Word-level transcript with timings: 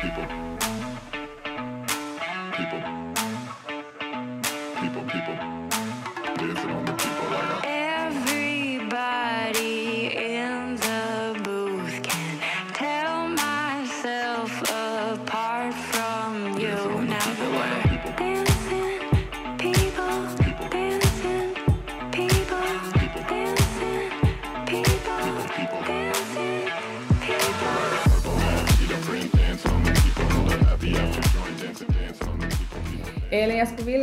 people. 0.00 0.49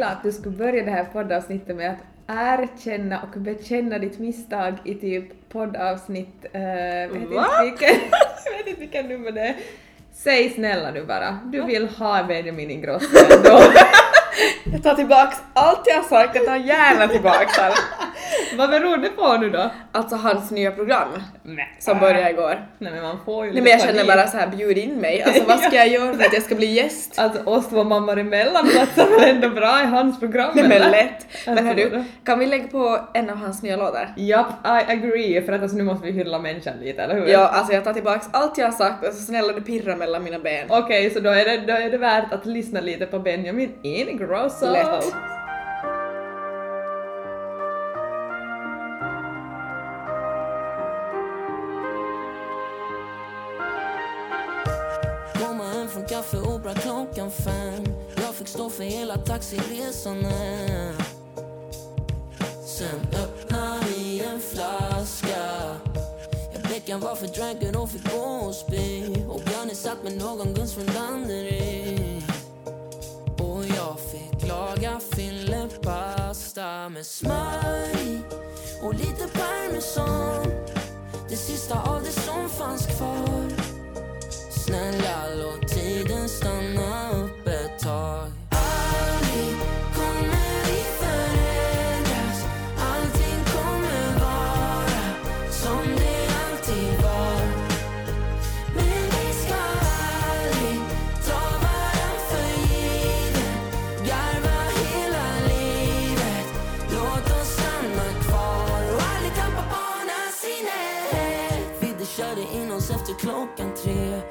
Jag 0.07 0.17
att 0.17 0.23
du 0.23 0.31
skulle 0.31 0.57
börja 0.57 0.83
det 0.83 0.91
här 0.91 1.03
poddavsnittet 1.03 1.75
med 1.75 1.91
att 1.91 1.97
erkänna 2.27 3.21
och 3.21 3.41
bekänna 3.41 3.99
ditt 3.99 4.19
misstag 4.19 4.73
i 4.83 4.95
typ 4.95 5.49
poddavsnitt... 5.49 6.45
Uh, 6.55 6.61
vet 6.61 7.21
inte 7.21 7.61
vilken, 7.63 7.89
jag 8.45 8.57
vet 8.57 8.67
inte 8.67 8.79
vilken 8.79 9.07
nummer 9.07 9.31
det 9.31 9.41
är. 9.41 9.55
Säg 10.13 10.49
snälla 10.49 10.91
nu 10.91 11.05
bara, 11.05 11.39
du 11.45 11.63
vill 11.63 11.87
ha 11.87 12.23
Benjamin 12.23 12.71
Ingrosso 12.71 13.17
ändå. 13.37 13.61
Jag 14.71 14.83
tar 14.83 14.95
tillbaks 14.95 15.37
allt 15.53 15.81
jag 15.85 15.95
har 15.95 16.03
sagt, 16.03 16.35
jag 16.35 16.45
tar 16.45 16.55
gärna 16.55 17.07
tillbaks 17.07 17.59
allt. 17.59 17.83
Vad 18.57 18.69
beror 18.69 18.97
det 18.97 19.09
på 19.09 19.37
nu 19.37 19.49
då? 19.49 19.69
Alltså 19.91 20.15
hans 20.15 20.51
nya 20.51 20.71
program 20.71 21.07
Nej. 21.43 21.75
som 21.79 21.99
började 21.99 22.29
igår. 22.29 22.67
Nej 22.77 22.91
men 22.93 23.03
man 23.03 23.17
får 23.25 23.45
ju 23.45 23.51
Nej 23.53 23.61
men 23.61 23.71
jag 23.71 23.81
känner 23.81 24.05
bara 24.05 24.27
så 24.27 24.37
här 24.37 24.47
bjud 24.47 24.77
in 24.77 24.95
mig. 24.95 25.23
Alltså 25.23 25.43
vad 25.47 25.59
ska 25.59 25.75
jag 25.75 25.87
göra 25.87 26.13
för 26.13 26.23
att 26.25 26.33
jag 26.33 26.43
ska 26.43 26.55
bli 26.55 26.65
gäst? 26.73 27.19
Alltså 27.19 27.43
oss 27.43 27.69
två 27.69 27.83
mammor 27.83 28.19
emellan 28.19 28.69
platsar 28.69 29.19
väl 29.19 29.35
ändå 29.35 29.49
bra 29.49 29.81
i 29.83 29.85
hans 29.85 30.19
program 30.19 30.51
Nej 30.55 30.67
men 30.67 30.91
lätt. 30.91 31.27
Men 31.45 31.57
Alltså, 31.57 31.65
hörru, 31.73 31.89
vadå? 31.89 32.03
kan 32.23 32.39
vi 32.39 32.45
lägga 32.45 32.67
på 32.67 32.99
en 33.13 33.29
av 33.29 33.37
hans 33.37 33.63
nya 33.63 33.75
låtar? 33.77 34.13
Japp, 34.17 34.47
I 34.65 34.91
agree, 34.91 35.41
för 35.41 35.53
att 35.53 35.61
alltså, 35.61 35.77
nu 35.77 35.83
måste 35.83 36.05
vi 36.05 36.11
hylla 36.11 36.39
människan 36.39 36.73
lite, 36.81 37.01
eller 37.03 37.15
hur? 37.15 37.27
Ja, 37.27 37.47
alltså 37.47 37.73
jag 37.73 37.83
tar 37.83 37.93
tillbaks 37.93 38.27
allt 38.31 38.57
jag 38.57 38.65
har 38.65 38.71
sagt, 38.71 39.05
alltså 39.05 39.23
snälla 39.23 39.53
det 39.53 39.61
pirrar 39.61 39.95
mellan 39.95 40.23
mina 40.23 40.39
ben. 40.39 40.65
Okej, 40.69 41.09
så 41.09 41.19
då 41.19 41.29
är, 41.29 41.45
det, 41.45 41.57
då 41.57 41.73
är 41.73 41.89
det 41.89 41.97
värt 41.97 42.33
att 42.33 42.45
lyssna 42.45 42.81
lite 42.81 43.05
på 43.05 43.19
Benjamin 43.19 43.71
Ingrosso. 43.81 44.71
Lätt. 44.71 45.36
Hela 58.87 59.17
taxiresan 59.17 60.25
hem 60.25 60.95
Sen 62.77 62.99
öppnar 63.23 63.79
vi 63.87 64.23
en 64.25 64.39
flaska. 64.39 65.75
Jag 66.53 66.61
Beckan 66.69 66.99
var 66.99 67.15
för 67.15 67.27
drunken 67.27 67.75
och 67.75 67.89
fick 67.89 68.11
gå 68.11 68.17
och 68.17 68.55
spy. 68.55 69.15
Och 69.29 69.41
Bjarne 69.45 69.75
satt 69.75 70.03
med 70.03 70.17
någon 70.17 70.53
gunst 70.53 70.73
från 70.73 70.85
Danderyd. 70.85 72.23
Och 73.39 73.65
jag 73.65 73.99
fick 73.99 74.47
laga 74.47 74.99
fyllepasta 75.15 76.89
med 76.89 77.05
smör 77.05 78.21
och 78.83 78.93
lite 78.93 79.27
parmesan. 79.33 80.45
Det 81.29 81.37
sista 81.37 81.81
av 81.81 82.03
det 82.03 82.11
som 82.11 82.49
fanns 82.49 82.85
kvar. 82.85 83.49
Snälla 84.65 85.35
låt 85.35 85.67
tiden 85.67 86.29
stanna 86.29 87.11
upp 87.11 87.47
ett 87.47 87.79
tag. 87.79 88.36
Klockan 113.19 113.71
tre 113.83 114.21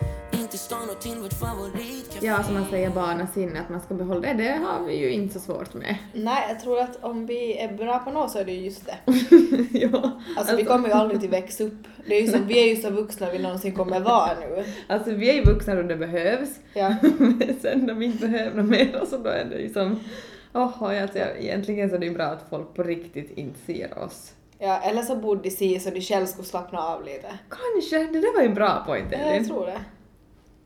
In 0.41 0.49
till 0.49 0.59
stan 0.59 0.91
och 0.91 1.01
till 1.01 1.19
vårt 1.19 1.33
favoritcafé 1.33 2.27
Ja, 2.27 2.43
som 2.43 2.55
man 2.55 2.67
säger 2.71 2.91
barnasinne, 2.91 3.61
att 3.61 3.69
man 3.69 3.81
ska 3.81 3.95
behålla 3.95 4.21
det, 4.21 4.33
det 4.33 4.61
har 4.65 4.87
vi 4.87 4.97
ju 4.97 5.11
inte 5.11 5.35
så 5.35 5.41
svårt 5.41 5.75
med. 5.75 5.97
Nej, 6.13 6.45
jag 6.49 6.61
tror 6.61 6.79
att 6.81 7.05
om 7.05 7.27
vi 7.27 7.59
är 7.59 7.73
bra 7.73 7.99
på 7.99 8.11
något 8.11 8.31
så 8.31 8.39
är 8.39 8.45
det 8.45 8.53
ju 8.53 8.61
just 8.61 8.87
det. 8.87 8.99
ja. 9.79 10.21
Alltså 10.37 10.57
vi 10.57 10.65
kommer 10.65 10.89
ju 10.89 10.95
aldrig 10.95 11.21
till 11.21 11.31
växa 11.31 11.65
upp. 11.65 11.87
Det 12.07 12.15
är 12.15 12.23
ju 12.23 12.29
som, 12.29 12.47
vi 12.47 12.59
är 12.59 12.77
ju 12.77 12.83
så 12.83 12.91
vuxna 12.91 13.31
vi 13.31 13.39
någonsin 13.39 13.75
kommer 13.75 14.01
vara 14.01 14.31
nu. 14.41 14.65
Alltså 14.87 15.11
vi 15.11 15.31
är 15.31 15.35
ju 15.35 15.43
vuxna 15.43 15.75
då 15.75 15.83
det 15.83 15.97
behövs, 15.97 16.51
Ja. 16.75 16.95
men 17.19 17.57
sen 17.63 17.81
när 17.81 17.95
vi 17.95 18.07
inte 18.07 18.29
behöver 18.29 18.63
något 18.63 18.71
mer 18.71 19.05
så 19.11 19.17
då 19.17 19.31
är 19.31 19.45
det 19.45 19.59
ju 19.59 19.73
som 19.73 20.01
Åh, 20.55 20.83
alltså, 20.83 21.19
egentligen 21.19 21.89
så 21.89 21.95
är 21.95 21.99
det 21.99 22.07
ju 22.07 22.15
bra 22.15 22.25
att 22.25 22.47
folk 22.51 22.75
på 22.75 22.83
riktigt 22.83 23.31
inte 23.31 23.59
ser 23.67 23.99
oss. 23.99 24.33
Ja, 24.59 24.81
eller 24.81 25.03
så 25.03 25.17
borde 25.17 25.43
de 25.43 25.51
se 25.51 25.81
så 25.81 25.91
de 25.91 26.01
själv 26.01 26.27
skulle 26.27 26.47
slappna 26.47 26.79
av 26.79 27.05
lite. 27.05 27.39
Kanske, 27.49 27.99
det 27.99 28.21
där 28.21 28.35
var 28.35 28.43
ju 28.43 28.49
en 28.49 28.55
bra 28.55 28.83
point 28.87 29.13
Ja, 29.13 29.19
Elin. 29.19 29.35
jag 29.37 29.47
tror 29.47 29.67
det. 29.67 29.81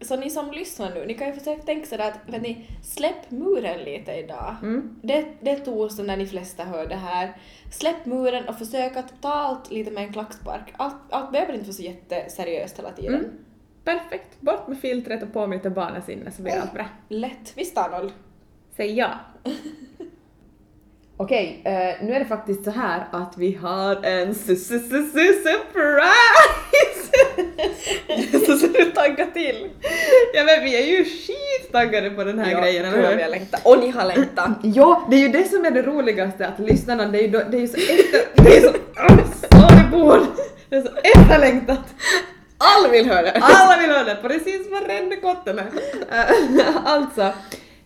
Så 0.05 0.17
ni 0.17 0.31
som 0.31 0.51
lyssnar 0.51 0.95
nu, 0.95 1.06
ni 1.06 1.15
kan 1.15 1.27
ju 1.27 1.33
försöka 1.33 1.62
tänka 1.62 1.87
sig 1.87 2.03
att, 2.03 2.19
vet 2.27 2.43
ni, 2.43 2.67
släpp 2.83 3.31
muren 3.31 3.78
lite 3.84 4.12
idag. 4.12 4.56
Mm. 4.62 4.99
Det, 5.03 5.27
det 5.41 5.51
är 5.51 5.59
torsdag 5.59 6.03
när 6.03 6.17
de 6.17 6.27
flesta 6.27 6.65
hör 6.65 6.87
det 6.87 6.97
här. 6.97 7.37
Släpp 7.73 8.06
muren 8.06 8.49
och 8.49 8.59
försök 8.59 8.97
att 8.97 9.23
ta 9.23 9.33
allt 9.33 9.71
lite 9.71 9.91
med 9.91 10.05
en 10.05 10.12
klackspark. 10.12 10.75
Allt, 10.77 10.95
allt 11.11 11.33
behöver 11.33 11.53
inte 11.53 11.65
vara 11.65 11.75
så 11.75 11.83
jätteseriöst 11.83 12.78
hela 12.78 12.93
tiden. 12.93 13.15
Mm. 13.15 13.31
Perfekt, 13.84 14.41
bort 14.41 14.69
med 14.69 14.78
filtret 14.78 15.22
och 15.22 15.33
på 15.33 15.47
med 15.47 15.57
lite 15.57 15.71
barnasinne 15.71 16.31
så 16.31 16.43
blir 16.43 16.61
allt 16.61 16.75
bra. 16.75 16.84
Lätt, 17.09 17.53
visst 17.57 17.78
Arnold? 17.78 18.12
Säg 18.77 18.97
ja. 18.97 19.11
Okej, 21.23 21.63
eh, 21.65 22.07
nu 22.07 22.15
är 22.15 22.19
det 22.19 22.25
faktiskt 22.25 22.65
så 22.65 22.71
här 22.71 23.05
att 23.11 23.35
vi 23.37 23.55
har 23.63 24.05
en 24.05 24.35
su- 24.35 24.55
su- 24.55 24.91
su- 24.91 25.13
su- 25.13 25.43
surprise! 25.43 27.11
Så 28.47 28.59
ser 28.59 28.85
du 28.85 28.91
taggad 28.91 29.35
till. 29.35 29.69
ja 30.35 30.45
men 30.45 30.65
vi 30.65 30.83
är 30.83 30.99
ju 30.99 31.05
skittaggade 31.05 32.11
på 32.11 32.25
den 32.25 32.39
här 32.39 32.61
grejen, 32.61 32.85
eller 32.85 33.09
hur? 33.11 33.17
vi 33.17 33.23
har 33.23 33.31
längtat. 33.31 33.61
Och 33.67 33.79
ni 33.79 33.91
har 33.91 34.07
längtat. 34.07 34.51
Ja, 34.63 35.07
det 35.11 35.17
är 35.17 35.21
ju 35.21 35.29
det 35.29 35.49
som 35.49 35.65
är 35.65 35.71
det 35.71 35.83
roligaste 35.83 36.47
att 36.47 36.59
lyssnarna, 36.59 37.07
det 37.07 37.19
är 37.19 37.23
ju, 37.23 37.29
då, 37.29 37.43
det 37.51 37.57
är 37.57 37.61
ju 37.61 37.69
så 37.69 37.77
efter... 37.77 38.21
Det 38.45 38.57
är 38.57 38.61
så... 38.61 38.73
Sorry 39.51 40.27
Det 40.69 40.77
är 40.77 40.83
så 40.83 41.21
efterlängtat! 41.21 41.95
Alla 42.59 42.89
vill 42.89 43.11
höra 43.11 43.23
det. 43.23 43.41
Alla 43.43 43.81
vill 43.81 43.91
höra 43.91 44.05
det, 44.05 44.19
precis 44.23 44.71
varenda 44.71 45.17
kottene. 45.17 45.63
Uh, 45.63 46.77
alltså, 46.85 47.33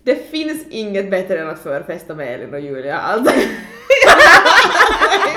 det 0.05 0.31
finns 0.31 0.67
inget 0.71 1.11
bättre 1.11 1.41
än 1.41 1.49
att 1.49 1.63
förfesta 1.63 2.15
med 2.15 2.35
Elin 2.35 2.55
och 2.55 2.61
Julia. 2.61 2.99
Alltså, 2.99 3.35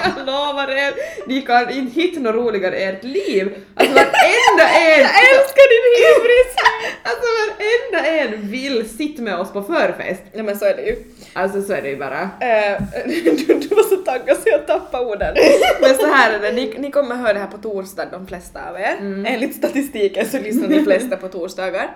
jag 0.06 0.26
lovar 0.26 0.72
er, 0.72 0.94
ni 1.28 1.42
kan 1.42 1.70
inte 1.70 2.02
hitta 2.02 2.20
något 2.20 2.36
roligare 2.36 2.80
i 2.80 2.84
ert 2.84 3.04
liv. 3.04 3.56
Alltså 3.76 3.94
varenda 3.96 4.70
en... 4.70 5.02
Jag 5.02 5.30
älskar 5.30 5.68
din 5.74 5.86
hybris! 6.04 6.56
Alltså 7.04 7.28
varenda 7.38 8.10
en 8.10 8.52
vill 8.52 8.90
sitta 8.90 9.22
med 9.22 9.40
oss 9.40 9.54
på 9.54 9.64
förfest. 9.64 10.24
Ja 10.34 10.44
men 10.44 10.58
så 10.58 10.66
är 10.66 10.76
det 10.76 10.82
ju. 10.82 10.96
Alltså 11.34 11.62
så 11.62 11.74
är 11.74 11.82
det 11.82 11.90
ju 11.90 11.98
bara. 11.98 12.22
Eh, 12.22 12.82
du, 13.06 13.60
du 13.60 13.76
var 13.76 13.90
så 13.90 13.96
taggad 13.96 14.38
så 14.38 14.50
jag 14.50 14.68
tappade 14.68 15.06
orden. 15.06 15.36
Men 15.82 15.96
så 15.96 16.08
här 16.08 16.34
är 16.34 16.40
det, 16.40 16.52
ni, 16.52 16.74
ni 16.78 16.92
kommer 16.92 17.16
höra 17.16 17.34
det 17.34 17.40
här 17.40 17.48
på 17.48 17.58
torsdag 17.58 18.06
de 18.12 18.28
flesta 18.28 18.70
av 18.70 18.76
er. 18.80 18.98
Enligt 19.28 19.56
statistiken 19.56 20.26
så 20.26 20.40
lyssnar 20.40 20.68
de 20.68 20.84
flesta 20.84 21.18
på 21.18 21.28
torsdagar. 21.28 21.90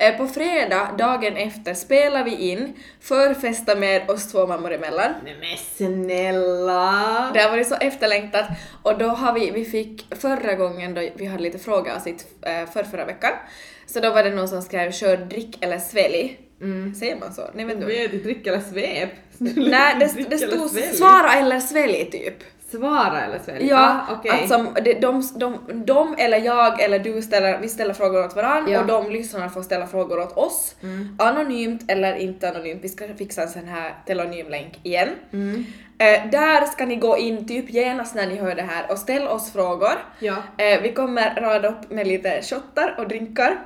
Eh, 0.00 0.16
på 0.16 0.26
fredag, 0.26 0.94
dagen 0.98 1.36
efter, 1.36 1.74
spelar 1.74 2.24
vi 2.24 2.36
in 2.36 2.72
Förfesta 3.00 3.76
med 3.76 4.10
oss 4.10 4.32
två 4.32 4.46
mammor 4.46 4.72
emellan. 4.72 5.12
Nej 5.24 5.36
men 5.40 5.58
snälla! 5.58 7.30
Det 7.34 7.40
har 7.40 7.50
varit 7.50 7.68
så 7.68 7.74
efterlängtat 7.74 8.44
och 8.82 8.98
då 8.98 9.06
har 9.06 9.32
vi, 9.32 9.50
vi 9.50 9.64
fick 9.64 10.14
förra 10.20 10.54
gången 10.54 10.94
då 10.94 11.08
vi 11.14 11.26
hade 11.26 11.42
lite 11.42 11.58
frågeavsnitt 11.58 12.26
eh, 12.42 12.70
för 12.70 12.84
förra 12.84 13.04
veckan, 13.04 13.32
så 13.86 14.00
då 14.00 14.10
var 14.10 14.24
det 14.24 14.30
någon 14.30 14.48
som 14.48 14.62
skrev 14.62 14.92
kör 14.92 15.16
drick 15.16 15.64
eller 15.64 15.78
svälj. 15.78 16.40
Säger 16.98 17.16
man 17.16 17.32
så? 17.32 17.42
Nej 17.54 17.64
men 17.64 17.80
du. 17.80 17.86
vet 17.86 18.22
drick 18.22 18.46
eller 18.46 18.60
svep? 18.60 19.10
Nej, 19.38 19.96
det, 20.00 20.30
det 20.30 20.38
stod 20.38 20.70
svara 20.70 21.32
eller 21.32 21.60
svälj 21.60 22.10
typ. 22.10 22.34
Svara 22.70 23.20
eller 23.20 23.38
svälj? 23.38 23.66
Ja, 23.68 24.00
Ah, 24.08 24.12
okej. 24.14 24.30
alltså 24.30 24.66
de, 24.82 24.92
de, 24.94 25.22
de, 25.36 25.58
de 25.84 26.14
eller 26.18 26.38
jag 26.38 26.80
eller 26.82 26.98
du 26.98 27.22
ställer, 27.22 27.58
vi 27.58 27.68
ställer 27.68 27.94
frågor 27.94 28.24
åt 28.24 28.36
varandra 28.36 28.72
Ja. 28.72 28.78
Mm. 28.80 28.94
och 28.96 29.02
de 29.04 29.10
lyssnarna 29.12 29.48
får 29.48 29.62
ställa 29.62 29.86
frågor 29.86 30.18
åt 30.20 30.36
oss. 30.36 30.74
Anonymt 31.18 31.90
eller 31.90 32.14
inte 32.16 32.48
anonymt, 32.48 32.84
vi 32.84 32.88
ska 32.88 33.08
fixa 33.18 33.42
en 33.42 33.48
sån 33.48 33.68
här 33.68 33.94
telonym-länk 34.06 34.80
igen. 34.82 35.08
Mm. 35.32 35.64
Eh, 35.98 36.30
där 36.30 36.66
ska 36.66 36.86
ni 36.86 36.96
gå 36.96 37.16
in 37.18 37.48
typ 37.48 37.70
genast 37.70 38.14
när 38.14 38.26
ni 38.26 38.36
hör 38.36 38.54
det 38.54 38.62
här 38.62 38.90
och 38.90 38.98
ställa 38.98 39.30
oss 39.30 39.52
frågor. 39.52 39.92
Ja. 40.18 40.36
Eh, 40.58 40.80
vi 40.82 40.92
kommer 40.92 41.34
rada 41.40 41.68
upp 41.68 41.90
med 41.90 42.06
lite 42.06 42.42
shottar 42.42 42.94
och 42.98 43.08
drinkar. 43.08 43.58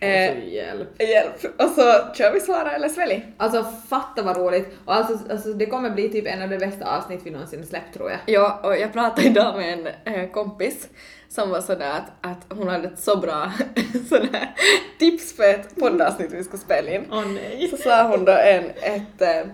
Eh, 0.00 0.28
Alltså 0.30 0.44
hjälp. 0.46 1.02
Hjälp! 1.02 1.60
Och 1.62 1.68
så 1.70 2.14
kör 2.14 2.32
vi 2.32 2.40
svara 2.40 2.72
eller 2.72 2.88
svälj. 2.88 3.26
Alltså 3.36 3.64
fatta 3.88 4.22
vad 4.22 4.36
roligt. 4.36 4.68
Och 4.84 4.94
alltså, 4.94 5.18
alltså 5.32 5.52
det 5.52 5.66
kommer 5.66 5.90
bli 5.90 6.08
typ 6.08 6.26
en 6.26 6.42
av 6.42 6.48
de 6.48 6.58
bästa 6.58 6.96
avsnitt 6.96 7.20
vi 7.24 7.30
någonsin 7.30 7.66
släppt 7.66 7.94
tror 7.94 8.10
jag. 8.10 8.18
Ja, 8.26 8.60
och 8.62 8.76
jag 8.76 8.92
pratade 8.92 9.28
idag 9.28 9.56
med 9.56 9.72
en 10.04 10.14
eh, 10.14 10.30
kompis 10.30 10.88
som 11.28 11.50
var 11.50 11.60
sådär 11.60 11.90
att, 11.90 12.30
att 12.30 12.58
hon 12.58 12.68
hade 12.68 12.88
ett 12.88 12.98
så 13.00 13.16
bra 13.16 13.52
sådär, 14.08 14.54
tips 14.98 15.36
på 15.36 15.42
ett 15.42 15.76
poddavsnitt 15.76 16.32
vi 16.32 16.44
skulle 16.44 16.62
spela 16.62 16.90
in. 16.90 17.04
Åh 17.12 17.24
nej. 17.26 17.68
Så 17.70 17.76
sa 17.76 18.02
hon 18.08 18.24
då 18.24 18.32
en, 18.32 18.64
ett 18.70 19.22
eh, 19.22 19.46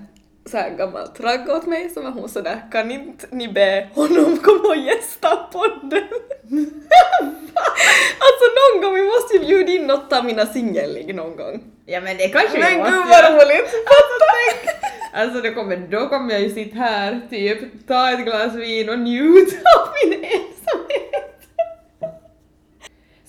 så 0.47 0.57
här 0.57 0.71
gammalt 0.71 1.21
ragg 1.21 1.49
åt 1.51 1.67
mig 1.67 1.91
så 1.91 2.03
var 2.03 2.11
hon 2.11 2.29
sådär 2.29 2.61
kan 2.73 2.91
inte 2.91 3.27
ni 3.31 3.49
be 3.49 3.89
honom 3.95 4.37
komma 4.37 4.69
och 4.69 4.77
gästa 4.77 5.37
podden? 5.37 6.03
alltså 8.25 8.45
någon 8.59 8.83
gång, 8.83 8.95
vi 8.95 9.07
måste 9.07 9.39
något 9.93 10.13
av 10.13 10.25
mina 10.25 10.47
singelligg 10.47 11.15
någon 11.15 11.37
gång. 11.37 11.65
Ja 11.87 12.01
men 12.01 12.17
det 12.17 12.29
kanske 12.29 12.59
Men 12.59 12.71
vi 12.71 12.79
måste 12.79 12.93
gud 12.93 13.09
vad 13.09 13.33
roligt! 13.33 13.71
Alltså 15.15 15.41
det 15.41 15.51
kommer, 15.51 15.77
då 15.77 16.09
kommer 16.09 16.33
jag 16.33 16.43
ju 16.43 16.51
sitta 16.51 16.77
här, 16.77 17.21
typ 17.31 17.87
ta 17.87 18.11
ett 18.13 18.25
glas 18.25 18.55
vin 18.55 18.89
och 18.89 18.99
njuta 18.99 19.57
av 19.57 19.89
min 20.05 20.15
ensamhet. 20.15 21.49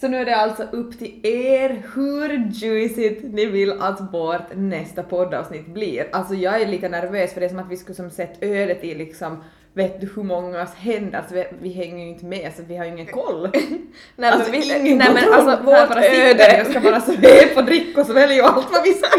Så 0.02 0.08
nu 0.08 0.18
är 0.18 0.26
det 0.26 0.36
alltså 0.36 0.64
upp 0.64 1.00
till 1.00 1.20
er 1.24 1.84
hur 1.96 2.52
juicigt 2.54 3.24
ni 3.24 3.46
vill 3.46 3.82
att 3.82 4.14
vårt 4.14 4.56
nästa 4.56 5.04
poddavsnitt 5.04 5.68
blir. 5.68 6.08
Alltså 6.12 6.34
jag 6.34 6.62
är 6.62 6.68
lite 6.68 6.90
nervös 6.90 7.34
för 7.34 7.40
det 7.40 7.46
är 7.46 7.50
som 7.50 7.60
att 7.60 7.72
vi 7.72 7.78
skulle 7.78 7.96
som 7.96 8.10
sett 8.10 8.44
ödet 8.44 8.84
i 8.84 8.96
liksom, 8.96 9.44
vet 9.76 10.02
du 10.02 10.10
hur 10.16 10.24
mångas 10.24 10.76
händer, 10.76 11.18
alltså 11.20 11.34
vi, 11.36 11.46
vi 11.62 11.70
hänger 11.74 12.04
ju 12.06 12.10
inte 12.10 12.26
med 12.26 12.52
så 12.58 12.64
vi 12.68 12.78
har 12.78 12.86
ju 12.86 12.92
ingen 12.92 13.06
koll. 13.08 13.50
Nej 14.16 14.30
alltså 14.30 14.52
men, 14.52 14.62
vi, 14.62 14.80
ingen 14.80 14.98
nej, 14.98 15.08
men 15.14 15.24
kontroll. 15.24 15.34
alltså 15.34 15.50
Här 15.50 15.58
vårt 15.86 15.90
bara 15.90 16.06
öde. 16.06 16.66
ska 16.70 16.80
bara 16.80 17.02
svepa 17.02 17.60
och 17.60 17.66
dricka 17.66 18.02
och 18.02 18.08
svälja 18.08 18.44
och 18.50 18.58
allt 18.58 18.72
vad 18.72 18.84
vi 18.84 18.90
göra. 18.90 19.10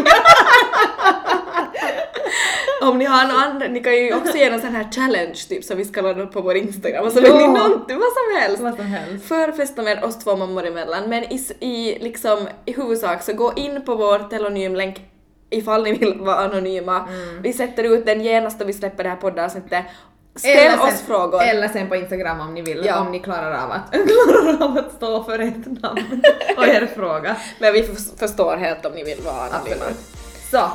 Om 2.83 2.99
ni 2.99 3.05
har 3.05 3.27
någon 3.27 3.37
annan, 3.37 3.73
ni 3.73 3.81
kan 3.81 3.93
ju 3.97 4.15
också 4.15 4.37
ge 4.37 4.51
någon 4.51 4.61
sån 4.61 4.75
här 4.75 4.89
challenge 4.93 5.35
typ 5.49 5.65
som 5.65 5.77
vi 5.77 5.85
ska 5.85 6.01
ladda 6.01 6.23
upp 6.23 6.33
på 6.33 6.41
vår 6.41 6.57
Instagram 6.57 7.05
och 7.07 7.13
så 7.13 7.19
Ja. 7.19 7.23
vill 7.23 7.33
ni 7.37 7.47
någonting, 7.59 7.99
vad 7.99 8.09
som 8.13 8.41
helst. 8.41 8.63
Vad 8.63 8.75
som 8.77 8.87
helst. 8.87 9.25
Förfesta 9.29 9.83
med 9.83 10.05
oss 10.05 10.19
två 10.25 10.37
mammor 10.37 10.67
emellan 10.67 11.09
men 11.09 11.25
i, 11.25 11.41
i, 11.61 11.99
liksom, 12.01 12.39
i 12.65 12.73
huvudsak 12.73 13.23
så 13.23 13.33
gå 13.33 13.53
in 13.57 13.83
på 13.85 13.95
vår 13.95 14.19
telonymlänk 14.19 15.01
ifall 15.51 15.83
ni 15.83 15.93
vill 15.93 16.15
vara 16.21 16.37
anonyma. 16.37 16.97
Mm. 17.09 17.43
Vi 17.43 17.53
sätter 17.53 17.85
ut 17.85 18.07
den 18.07 18.21
genast 18.21 18.59
då 18.59 18.65
vi 18.65 18.73
släpper 18.73 19.03
det 19.05 19.11
här 19.11 19.17
poddavsnittet. 19.17 19.85
Ställ 20.37 20.51
Eller 20.57 20.71
sen- 20.79 20.81
oss 20.95 21.01
frågor. 21.07 21.43
Eller 21.43 21.69
sen 21.69 21.89
på 21.89 21.97
Instagram 21.97 22.41
om 22.41 22.55
ni 22.55 22.63
vill, 22.63 22.83
Ja. 22.87 23.01
om 23.01 23.13
ni 23.13 23.19
klarar 23.19 23.65
av 23.65 23.71
att, 23.73 23.91
klarar 23.93 24.63
av 24.63 24.79
att 24.79 24.93
stå 24.97 25.25
för 25.25 25.39
ett 25.39 25.83
namn 25.83 26.23
och 26.57 26.65
er 26.69 26.91
fråga. 26.95 27.37
Men 27.59 27.73
vi 27.73 27.83
för, 27.83 28.19
förstår 28.19 28.57
helt 28.57 28.87
om 28.87 28.93
ni 28.93 29.05
vill 29.05 29.21
vara 29.25 29.41
anonyma. 29.51 29.85
Så, 30.51 30.71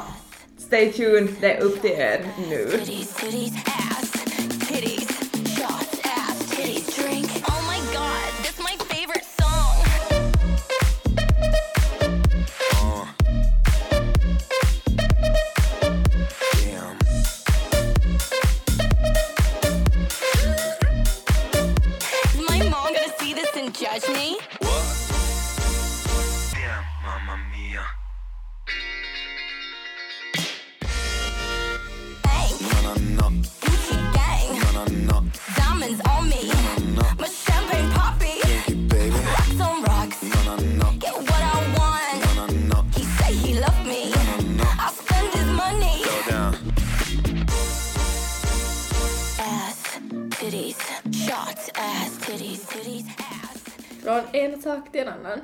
stay 0.67 0.91
tuned, 0.91 1.27
det 1.41 1.53
är 1.53 1.61
upp 1.61 1.81
till 1.81 1.91
er 1.91 2.25
nu. 2.50 2.69
Sak 54.79 54.91
till 54.91 55.01
en 55.01 55.07
annan. 55.07 55.39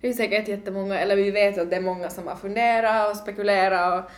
Det 0.00 0.08
är 0.08 0.12
säkert 0.12 0.48
jättemånga, 0.48 0.98
eller 0.98 1.16
vi 1.16 1.30
vet 1.30 1.58
att 1.58 1.70
det 1.70 1.76
är 1.76 1.80
många 1.80 2.10
som 2.10 2.26
har 2.26 2.36
funderat 2.36 3.10
och 3.10 3.16
spekulerat 3.16 4.04
och 4.04 4.10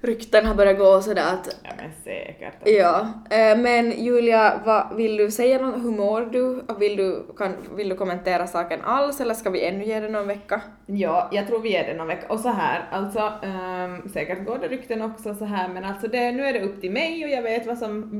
rykten 0.00 0.46
har 0.46 0.54
börjat 0.54 0.78
gå 0.78 0.86
och 0.86 1.04
sådär 1.04 1.34
att 1.34 1.56
Ja 1.62 1.70
men 1.76 1.90
säkert. 2.04 2.54
Ja, 2.64 3.08
eh, 3.30 3.58
men 3.58 4.04
Julia, 4.04 4.60
vad, 4.64 4.96
vill 4.96 5.16
du 5.16 5.30
säga 5.30 5.58
något? 5.58 5.84
Hur 5.84 5.90
mår 5.90 6.20
du? 6.20 6.62
Vill 6.78 6.96
du, 6.96 7.26
kan, 7.36 7.56
vill 7.76 7.88
du 7.88 7.94
kommentera 7.94 8.46
saken 8.46 8.80
alls 8.84 9.20
eller 9.20 9.34
ska 9.34 9.50
vi 9.50 9.64
ännu 9.64 9.84
ge 9.84 10.00
det 10.00 10.08
någon 10.08 10.26
vecka? 10.26 10.60
Ja, 10.86 11.28
jag 11.32 11.46
tror 11.46 11.60
vi 11.60 11.76
är 11.76 11.86
det 11.86 11.94
någon 11.94 12.06
vecka. 12.06 12.26
Och 12.28 12.40
så 12.40 12.48
här, 12.48 12.88
alltså 12.90 13.32
ehm, 13.42 14.08
säkert 14.08 14.46
går 14.46 14.58
det 14.58 14.68
rykten 14.68 15.02
också 15.02 15.34
så 15.34 15.44
här 15.44 15.68
men 15.68 15.84
alltså 15.84 16.08
det, 16.08 16.32
nu 16.32 16.44
är 16.44 16.52
det 16.52 16.60
upp 16.60 16.80
till 16.80 16.92
mig 16.92 17.24
och 17.24 17.30
jag 17.30 17.42
vet 17.42 17.66
vad 17.66 17.78
som, 17.78 18.10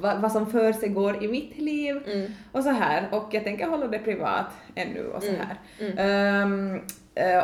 vad, 0.00 0.20
vad 0.20 0.32
som 0.32 0.46
för 0.46 0.72
sig 0.72 0.88
går 0.88 1.24
i 1.24 1.28
mitt 1.28 1.58
liv 1.58 2.02
och 2.52 2.62
så 2.62 2.70
här 2.70 3.08
och 3.10 3.28
jag 3.30 3.44
tänker 3.44 3.66
hålla 3.66 3.86
det 3.86 3.98
privat 3.98 4.46
ännu 4.74 5.06
och 5.06 5.22
så 5.22 5.32
här. 5.32 5.58
Ehm, 5.98 6.74
eh, 6.74 6.80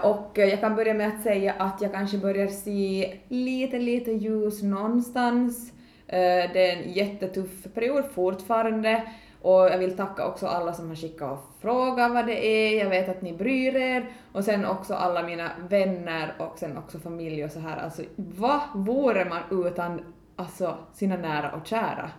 och 0.02 0.30
jag 0.38 0.60
kan 0.60 0.76
börja 0.76 0.94
med 0.94 1.08
att 1.08 1.22
säga 1.22 1.52
att 1.58 1.82
jag 1.82 1.92
kanske 1.92 2.18
börjar 2.18 2.46
se 2.48 3.16
lite, 3.28 3.78
lite 3.78 4.10
ljus 4.12 4.62
någonstans. 4.62 5.72
Eh, 6.06 6.52
Det 6.52 6.70
är 6.70 6.76
en 6.76 6.92
jättetuff 6.92 7.66
period 7.74 8.04
fortfarande 8.14 9.02
och 9.42 9.60
jag 9.60 9.78
vill 9.78 9.96
tacka 9.96 10.26
också 10.26 10.46
alla 10.46 10.72
som 10.72 10.88
har 10.88 10.96
skickat 10.96 11.32
och 11.32 11.38
frågat 11.60 12.12
vad 12.12 12.26
det 12.26 12.46
är, 12.46 12.78
jag 12.84 12.90
vet 12.90 13.08
att 13.08 13.22
ni 13.22 13.32
bryr 13.32 13.76
er 13.76 14.06
och 14.32 14.44
sen 14.44 14.66
också 14.66 14.94
alla 14.94 15.22
mina 15.22 15.50
vänner 15.68 16.34
och 16.38 16.58
sen 16.58 16.76
också 16.76 16.98
familj 16.98 17.44
och 17.44 17.50
så 17.50 17.60
här. 17.60 17.76
Alltså 17.76 18.02
vad 18.16 18.60
vore 18.74 19.24
man 19.24 19.66
utan 19.66 20.00
alltså 20.36 20.76
sina 20.94 21.16
nära 21.16 21.52
och 21.52 21.66
kära 21.66 22.10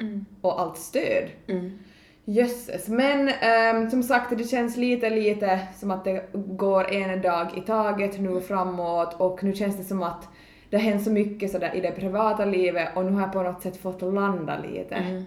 och 0.42 0.62
allt 0.62 0.78
stöd? 0.78 1.30
Jösses, 2.26 2.88
men 2.88 3.30
ehm, 3.30 3.90
som 3.90 4.04
sagt 4.04 4.38
det 4.38 4.44
känns 4.44 4.78
lite 4.78 5.10
lite 5.10 5.60
som 5.80 5.92
att 5.92 6.04
det 6.04 6.30
går 6.34 6.92
en 6.92 7.22
dag 7.22 7.48
i 7.58 7.62
taget 7.62 8.20
nu 8.20 8.42
framåt 8.42 9.16
och 9.18 9.44
nu 9.44 9.54
känns 9.54 9.78
det 9.78 9.84
som 9.84 10.04
att 10.04 10.30
det 10.70 10.78
har 10.78 10.84
hänt 10.84 11.04
så 11.04 11.12
mycket 11.12 11.52
sådär 11.52 11.76
i 11.76 11.82
det 11.82 11.92
privata 11.92 12.46
livet 12.46 12.90
och 12.96 13.06
nu 13.06 13.12
har 13.12 13.22
jag 13.22 13.34
på 13.34 13.44
något 13.44 13.62
sätt 13.62 13.78
fått 13.78 14.02
landa 14.02 14.60
lite. 14.60 14.96
Mm. 14.96 15.24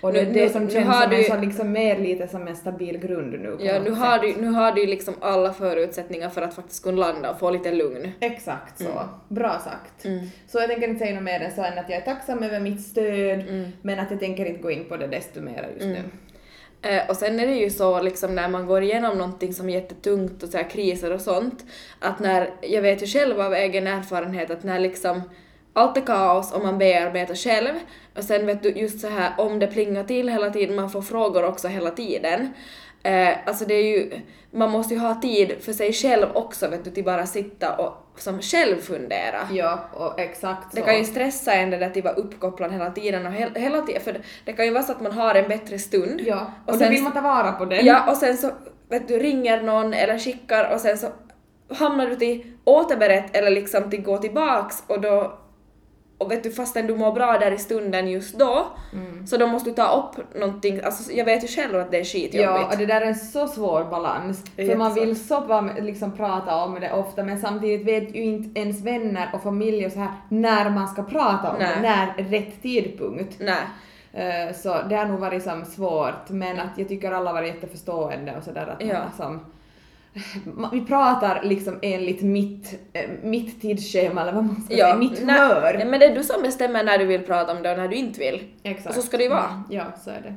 Och 0.00 0.12
det 0.12 0.22
Nu- 0.24 0.32
det 0.32 0.48
som 0.50 0.64
nu 0.64 0.70
känns 0.70 0.86
har 0.86 1.00
som 1.02 1.10
du- 1.10 1.16
en 1.16 1.24
så 1.24 1.36
liksom 1.40 1.72
mer 1.72 1.98
lite 1.98 2.28
som 2.28 2.48
en 2.48 2.56
stabil 2.56 2.98
grund 2.98 3.32
nu 3.32 3.56
Ja, 3.60 3.78
nu 3.84 3.90
har, 3.90 4.18
sätt. 4.18 4.36
du, 4.36 4.40
nu 4.42 4.48
har 4.50 4.72
du 4.72 4.80
ju 4.80 4.86
liksom 4.86 5.14
alla 5.20 5.52
förutsättningar 5.52 6.28
för 6.28 6.42
att 6.42 6.54
faktiskt 6.54 6.82
kunna 6.82 6.98
landa 7.06 7.30
och 7.30 7.38
få 7.38 7.50
lite 7.50 7.72
lugn. 7.72 8.12
Exakt 8.20 8.78
så. 8.78 8.84
Mm. 8.90 9.04
Bra 9.28 9.58
sagt. 9.64 10.02
Så 10.48 10.58
jag 10.58 10.68
tänker 10.68 10.88
inte 10.88 10.98
säga 11.04 11.14
något 11.14 11.22
mer 11.24 11.40
än 11.40 11.50
så 11.54 11.62
än 11.62 11.78
att 11.78 11.88
jag 11.90 11.98
är 11.98 12.04
tacksam 12.04 12.42
över 12.42 12.60
mitt 12.60 12.80
stöd 12.86 13.40
Mm. 13.40 13.68
men 13.82 13.98
att 13.98 14.10
jag 14.10 14.20
tänker 14.20 14.44
inte 14.46 14.62
gå 14.62 14.70
in 14.70 14.84
på 14.88 14.96
det 14.96 15.06
desto 15.06 15.40
mer 15.40 15.68
just 15.74 15.86
nu. 15.86 16.02
Eh, 16.82 17.08
och 17.10 17.16
sen 17.16 17.40
är 17.40 17.46
det 17.46 17.54
ju 17.54 17.70
så 17.70 18.02
liksom 18.02 18.34
när 18.34 18.48
man 18.48 18.66
går 18.66 18.82
igenom 18.82 19.18
någonting 19.18 19.54
som 19.54 19.68
är 19.68 19.74
jättetungt 19.74 20.42
och 20.42 20.48
så 20.48 20.58
kriser 20.58 21.12
och 21.12 21.20
sånt, 21.20 21.64
att 22.00 22.18
när, 22.20 22.50
jag 22.62 22.82
vet 22.82 23.02
ju 23.02 23.06
själv 23.06 23.40
av 23.40 23.54
egen 23.54 23.86
erfarenhet 23.86 24.50
att 24.50 24.62
när 24.64 24.78
liksom 24.78 25.22
allt 25.76 25.96
är 25.96 26.00
kaos 26.00 26.52
och 26.52 26.62
man 26.62 26.78
bearbetar 26.78 27.34
själv 27.34 27.74
och 28.16 28.24
sen 28.24 28.46
vet 28.46 28.62
du 28.62 28.68
just 28.70 29.00
så 29.00 29.08
här 29.08 29.32
om 29.38 29.58
det 29.58 29.66
plingar 29.66 30.04
till 30.04 30.28
hela 30.28 30.50
tiden, 30.50 30.76
man 30.76 30.90
får 30.90 31.02
frågor 31.02 31.44
också 31.44 31.68
hela 31.68 31.90
tiden. 31.90 32.54
Eh, 33.02 33.28
alltså 33.46 33.64
det 33.64 33.74
är 33.74 33.82
ju, 33.84 34.12
man 34.50 34.70
måste 34.70 34.94
ju 34.94 35.00
ha 35.00 35.14
tid 35.20 35.54
för 35.60 35.72
sig 35.72 35.92
själv 35.92 36.26
också 36.34 36.68
vet 36.68 36.84
du 36.84 36.90
till 36.90 37.04
bara 37.04 37.26
sitta 37.26 37.76
och 37.76 38.20
som 38.20 38.40
själv 38.42 38.80
fundera. 38.80 39.48
Ja, 39.52 39.78
och 39.92 40.20
exakt 40.20 40.72
Det 40.74 40.80
så. 40.80 40.86
kan 40.86 40.98
ju 40.98 41.04
stressa 41.04 41.52
en 41.54 41.70
det 41.70 41.76
där 41.76 41.86
att 41.98 42.04
vara 42.04 42.14
uppkopplad 42.14 42.72
hela 42.72 42.90
tiden 42.90 43.26
och 43.26 43.32
he- 43.32 43.58
hela 43.58 43.82
tiden, 43.82 44.02
för 44.02 44.12
det, 44.12 44.20
det 44.44 44.52
kan 44.52 44.64
ju 44.64 44.70
vara 44.72 44.82
så 44.82 44.92
att 44.92 45.00
man 45.00 45.12
har 45.12 45.34
en 45.34 45.48
bättre 45.48 45.78
stund. 45.78 46.20
Ja, 46.26 46.52
och, 46.66 46.72
och 46.72 46.72
då 46.72 46.78
sen- 46.78 46.90
vill 46.90 47.02
man 47.02 47.12
ta 47.12 47.20
vara 47.20 47.52
på 47.52 47.64
den. 47.64 47.86
Ja, 47.86 48.10
och 48.10 48.16
sen 48.16 48.36
så 48.36 48.50
vet 48.88 49.08
du, 49.08 49.18
ringer 49.18 49.62
någon 49.62 49.94
eller 49.94 50.18
skickar 50.18 50.74
och 50.74 50.80
sen 50.80 50.98
så 50.98 51.06
hamnar 51.74 52.06
du 52.06 52.16
till 52.16 52.52
återberätt 52.64 53.36
eller 53.36 53.50
liksom 53.50 53.90
till 53.90 54.02
gå 54.02 54.18
tillbaks 54.18 54.82
och 54.86 55.00
då 55.00 55.38
och 56.18 56.30
vet 56.30 56.42
du 56.42 56.50
fastän 56.50 56.86
du 56.86 56.96
mår 56.96 57.12
bra 57.12 57.38
där 57.38 57.50
i 57.50 57.58
stunden 57.58 58.08
just 58.08 58.38
då 58.38 58.66
Mm. 58.92 59.26
så 59.26 59.36
då 59.36 59.46
måste 59.46 59.70
du 59.70 59.74
ta 59.76 59.92
upp 60.16 60.34
någonting, 60.34 60.80
alltså 60.84 61.12
jag 61.12 61.24
vet 61.24 61.44
ju 61.44 61.48
själv 61.48 61.76
att 61.80 61.90
det 61.90 61.98
är 62.00 62.04
skitjobbigt. 62.04 62.42
Ja, 62.42 62.66
och 62.72 62.78
det 62.78 62.86
där 62.86 63.00
är 63.00 63.06
en 63.06 63.14
så 63.14 63.48
svår 63.48 63.84
balans. 63.84 64.44
För 64.56 64.76
man 64.76 64.94
vill 64.94 65.26
så 65.26 65.40
bara 65.40 65.60
liksom 65.60 66.12
prata 66.12 66.56
om 66.64 66.78
det 66.80 66.92
ofta 66.92 67.22
men 67.24 67.40
samtidigt 67.40 67.86
vet 67.86 68.14
ju 68.16 68.22
inte 68.24 68.60
ens 68.60 68.80
vänner 68.82 69.30
och 69.34 69.42
familj 69.42 69.86
och 69.86 69.92
så 69.92 69.98
här 69.98 70.12
när 70.28 70.70
man 70.70 70.88
ska 70.88 71.02
prata 71.02 71.50
om 71.50 71.56
Nej. 71.58 71.68
det, 71.76 71.80
när 71.82 72.14
är 72.18 72.24
rätt 72.24 72.62
tidpunkt. 72.62 73.36
Nej. 73.38 73.62
Eh, 74.12 74.54
Så 74.54 74.82
det 74.88 74.96
har 74.96 75.04
nog 75.04 75.20
varit 75.20 75.42
som 75.42 75.64
svårt 75.64 76.28
men 76.28 76.60
att 76.60 76.78
jag 76.78 76.88
tycker 76.88 77.12
alla 77.12 77.32
varit 77.32 77.54
jätteförstående 77.54 78.34
och 78.38 78.44
sådär 78.44 78.66
att 78.66 78.80
man 78.80 78.88
Ja. 78.88 78.96
har 78.98 79.24
som 79.24 79.34
ma- 79.34 79.40
vi 80.72 80.80
pratar 80.80 81.42
liksom 81.44 81.78
enligt 81.82 82.22
mitt, 82.22 82.78
eh, 82.92 83.10
mitt 83.22 83.60
tidsschema 83.60 84.22
eller 84.22 84.32
vad 84.32 84.44
man 84.44 84.62
ska 84.62 84.74
Ja, 84.74 84.84
säga, 84.86 84.96
mitt 84.96 85.18
humör. 85.18 85.84
Men 85.86 86.00
det 86.00 86.06
är 86.06 86.14
du 86.14 86.24
som 86.24 86.42
bestämmer 86.42 86.84
när 86.84 86.98
du 86.98 87.04
vill 87.04 87.22
prata 87.22 87.52
om 87.52 87.62
det 87.62 87.70
och 87.72 87.78
när 87.78 87.88
du 87.88 87.96
inte 87.96 88.20
vill. 88.20 88.44
Exakt. 88.62 88.88
Och 88.88 88.94
så 88.94 89.02
ska 89.02 89.16
det 89.16 89.22
ju 89.22 89.30
vara. 89.30 89.62
Ja, 89.70 89.84
så 90.04 90.10
är 90.10 90.20
det. 90.20 90.34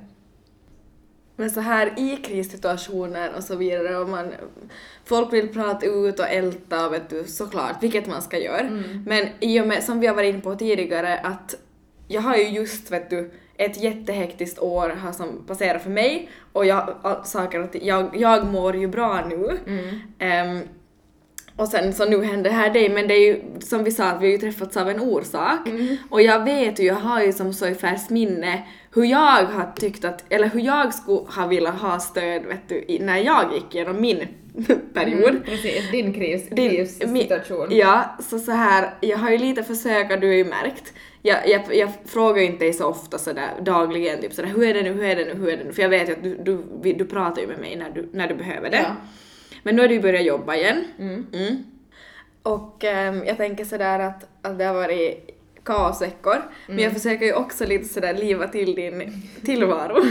Men 1.36 1.52
så 1.52 1.60
här 1.60 1.94
i 1.98 2.16
krissituationer 2.16 3.32
och 3.38 3.44
så 3.44 3.56
vidare 3.56 3.98
och 3.98 4.10
man, 4.10 4.34
folk 5.06 5.34
vill 5.34 5.54
prata 5.54 5.86
ut 5.86 6.20
och 6.20 6.28
älta 6.28 6.90
vet 6.90 7.10
du 7.10 7.24
såklart, 7.24 7.84
vilket 7.84 8.08
man 8.08 8.22
ska 8.22 8.38
göra. 8.38 8.60
Mm. 8.60 9.04
Men 9.06 9.28
i 9.40 9.62
och 9.62 9.68
med, 9.68 9.84
som 9.84 10.00
vi 10.00 10.08
har 10.08 10.16
varit 10.16 10.34
inne 10.34 10.42
på 10.42 10.56
tidigare, 10.56 11.20
att 11.20 11.56
jag 12.08 12.22
har 12.22 12.36
ju 12.36 12.50
just 12.50 12.92
vet 12.92 13.10
du 13.10 13.32
ett 13.60 13.84
jättehektiskt 13.84 14.60
år 14.60 14.90
har 14.90 15.12
som 15.12 15.44
passerat 15.48 15.84
för 15.84 15.90
mig 15.90 16.30
och 16.54 16.66
jag, 16.66 16.96
saker 17.24 17.60
att 17.60 17.76
jag, 17.82 18.10
jag 18.18 18.46
mår 18.46 18.76
ju 18.76 18.88
bra 18.88 19.26
nu. 19.30 19.60
Mm. 19.68 20.00
Ehm, 20.20 20.60
och 21.56 21.68
sen 21.68 21.94
så 21.94 22.06
nu 22.06 22.24
händer 22.24 22.50
det 22.50 22.56
här 22.56 22.70
dig, 22.70 22.90
men 22.90 23.08
det 23.08 23.14
är 23.14 23.28
ju 23.28 23.42
som 23.60 23.84
vi 23.84 23.92
sa 23.92 24.06
att 24.06 24.22
vi 24.22 24.26
har 24.26 24.32
ju 24.32 24.38
träffats 24.38 24.78
av 24.78 24.90
en 24.90 25.00
orsak. 25.00 25.60
Och 26.10 26.22
jag 26.22 26.44
vet 26.44 26.80
ju, 26.80 26.84
jag 26.84 26.96
har 26.96 27.22
ju 27.22 27.34
som 27.34 27.54
så 27.54 27.68
i 27.68 27.76
färskt 27.76 28.10
minne 28.10 28.64
hur 28.94 29.06
jag 29.06 29.46
har 29.46 29.72
tyckt 29.76 30.06
att, 30.06 30.24
eller 30.30 30.48
hur 30.48 30.62
jag 30.62 30.94
skulle 30.94 31.22
ha 31.36 31.48
velat 31.48 31.82
ha 31.82 32.00
stöd 32.00 32.46
vet 32.46 32.70
du, 32.70 32.98
när 33.00 33.18
jag 33.18 33.54
gick 33.54 33.76
igenom 33.76 34.02
min 34.02 34.28
period. 34.94 35.30
Mm, 35.30 35.44
precis, 35.44 35.92
din 35.92 36.14
kris, 36.14 36.50
Din- 36.50 36.70
krissituation. 36.70 37.68
Ja, 37.72 38.18
så 38.20 38.40
så 38.40 38.52
här, 38.52 38.94
jag 39.02 39.18
har 39.18 39.30
ju 39.30 39.38
lite 39.38 39.64
försökt, 39.64 40.22
du 40.22 40.28
har 40.28 40.34
ju 40.34 40.46
märkt. 40.46 40.94
Jag, 41.22 41.50
jag, 41.50 41.76
jag 41.76 41.90
frågar 42.06 42.42
ju 42.42 42.46
inte 42.48 42.66
dig 42.66 42.74
så 42.74 42.86
ofta 42.88 43.18
sådär 43.18 43.50
dagligen, 43.62 44.22
typ 44.22 44.34
sådär 44.34 44.50
hur 44.50 44.64
är 44.64 44.74
det 44.74 44.82
nu, 44.82 44.92
hur 44.94 45.04
är 45.04 45.16
det 45.16 45.26
nu, 45.26 45.34
hur 45.34 45.50
är 45.50 45.58
det 45.58 45.64
nu? 45.64 45.74
För 45.74 45.82
jag 45.82 45.90
vet 45.90 46.10
ju 46.10 46.14
att 46.14 46.24
du, 46.24 46.36
du, 46.84 46.94
du 46.94 47.06
pratar 47.06 47.42
ju 47.42 47.48
med 47.48 47.60
mig 47.60 47.76
när 47.76 47.90
du, 47.90 48.10
när 48.14 48.28
du 48.28 48.36
behöver 48.36 48.70
det. 48.70 48.78
Ja. 48.78 48.96
Men 49.64 49.76
nu 49.76 49.82
har 49.82 49.90
du 49.90 49.94
ju 49.96 50.02
börjat 50.02 50.26
jobba 50.26 50.56
igen. 50.56 50.84
Mm. 51.00 51.26
Mm. 51.34 51.64
Och 52.44 52.84
ehm, 52.84 53.24
jag 53.26 53.38
tänker 53.38 53.66
sådär 53.66 54.00
att, 54.00 54.28
att 54.42 54.58
det 54.58 54.64
har 54.66 54.74
varit 54.74 55.30
kaosveckor, 55.64 56.36
men 56.68 56.74
Mm. 56.76 56.84
jag 56.84 56.94
försöker 56.94 57.26
ju 57.26 57.34
också 57.34 57.66
lite 57.66 57.86
sådär 57.88 58.14
liva 58.14 58.48
till 58.48 58.76
din 58.76 59.12
tillvaro. 59.46 60.02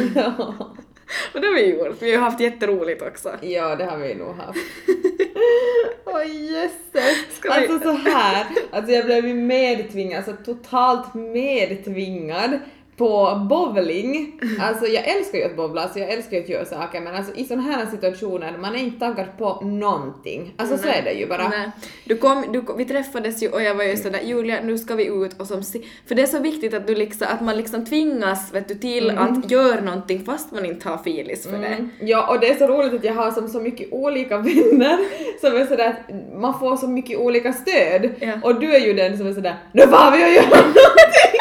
Och 1.34 1.40
det 1.40 1.46
har 1.46 1.54
vi 1.54 1.66
gjort, 1.74 1.96
vi 2.02 2.14
har 2.14 2.22
haft 2.22 2.40
jätteroligt 2.40 3.02
också. 3.02 3.32
Ja, 3.40 3.76
det 3.76 3.84
har 3.84 3.96
vi 3.98 4.14
nog 4.14 4.34
haft. 4.36 4.58
Oj 6.04 6.52
jösses! 6.52 7.36
Ska 7.36 7.48
vi- 7.54 7.54
Alltså 7.54 7.80
så 7.80 7.92
här, 8.10 8.46
alltså 8.70 8.92
jag 8.92 9.04
blev 9.04 9.26
ju 9.26 9.34
medtvingad, 9.34 10.16
alltså 10.28 10.44
totalt 10.54 11.14
medtvingad 11.14 12.58
på 12.98 13.46
bowling. 13.50 14.40
Alltså 14.60 14.86
jag 14.86 15.08
älskar 15.08 15.38
ju 15.38 15.44
att 15.44 15.56
bowla, 15.56 15.82
alltså 15.82 15.98
jag 15.98 16.10
älskar 16.10 16.36
ju 16.36 16.42
att 16.42 16.48
göra 16.48 16.64
saker 16.64 17.00
men 17.00 17.14
alltså 17.14 17.34
i 17.34 17.44
sådana 17.44 17.62
här 17.62 17.86
situationer, 17.86 18.58
man 18.58 18.74
är 18.74 18.78
inte 18.78 18.98
taggad 18.98 19.26
på 19.38 19.60
någonting. 19.64 20.54
Alltså 20.56 20.78
så 20.78 20.88
är 20.88 21.02
det 21.02 21.12
ju 21.12 21.26
bara. 21.26 21.48
Nej. 21.48 21.70
Du 22.04 22.16
kom, 22.16 22.44
du, 22.52 22.64
vi 22.76 22.84
träffades 22.84 23.42
ju 23.42 23.48
och 23.48 23.62
jag 23.62 23.74
var 23.74 23.84
ju 23.84 23.96
sådär 23.96 24.20
Julia 24.24 24.60
nu 24.62 24.78
ska 24.78 24.94
vi 24.94 25.06
ut 25.06 25.40
och 25.40 25.46
som 25.46 25.62
si-" 25.62 25.84
För 26.06 26.14
det 26.14 26.22
är 26.22 26.26
så 26.26 26.38
viktigt 26.38 26.74
att, 26.74 26.86
du 26.86 26.94
liksom, 26.94 27.26
att 27.30 27.40
man 27.40 27.56
liksom 27.56 27.86
tvingas 27.86 28.54
vet 28.54 28.68
du, 28.68 28.74
till 28.74 29.10
att 29.10 29.50
göra 29.50 29.80
någonting 29.80 30.24
fast 30.24 30.52
man 30.52 30.66
inte 30.66 30.88
har 30.88 30.98
filis 30.98 31.46
för 31.46 31.58
det. 31.58 31.66
Mm. 31.66 31.90
Ja, 32.00 32.34
och 32.34 32.40
det 32.40 32.48
är 32.48 32.54
så 32.54 32.66
roligt 32.66 32.94
att 32.94 33.04
jag 33.04 33.14
har 33.14 33.30
som 33.30 33.48
så 33.48 33.60
mycket 33.60 33.92
olika 33.92 34.36
vänner 34.38 34.98
som 35.40 35.56
är 35.56 35.66
sådär 35.66 35.88
att 35.88 36.14
man 36.40 36.58
får 36.58 36.76
så 36.76 36.88
mycket 36.88 37.18
olika 37.18 37.52
stöd. 37.52 38.10
Ja. 38.20 38.32
Och 38.42 38.60
du 38.60 38.74
är 38.74 38.86
ju 38.86 38.92
den 38.92 39.18
som 39.18 39.26
är 39.26 39.32
sådär 39.32 39.56
nu 39.72 39.82
får 39.82 40.16
vi 40.16 40.24
att 40.24 40.32
göra 40.32 40.60
någonting! 40.60 41.37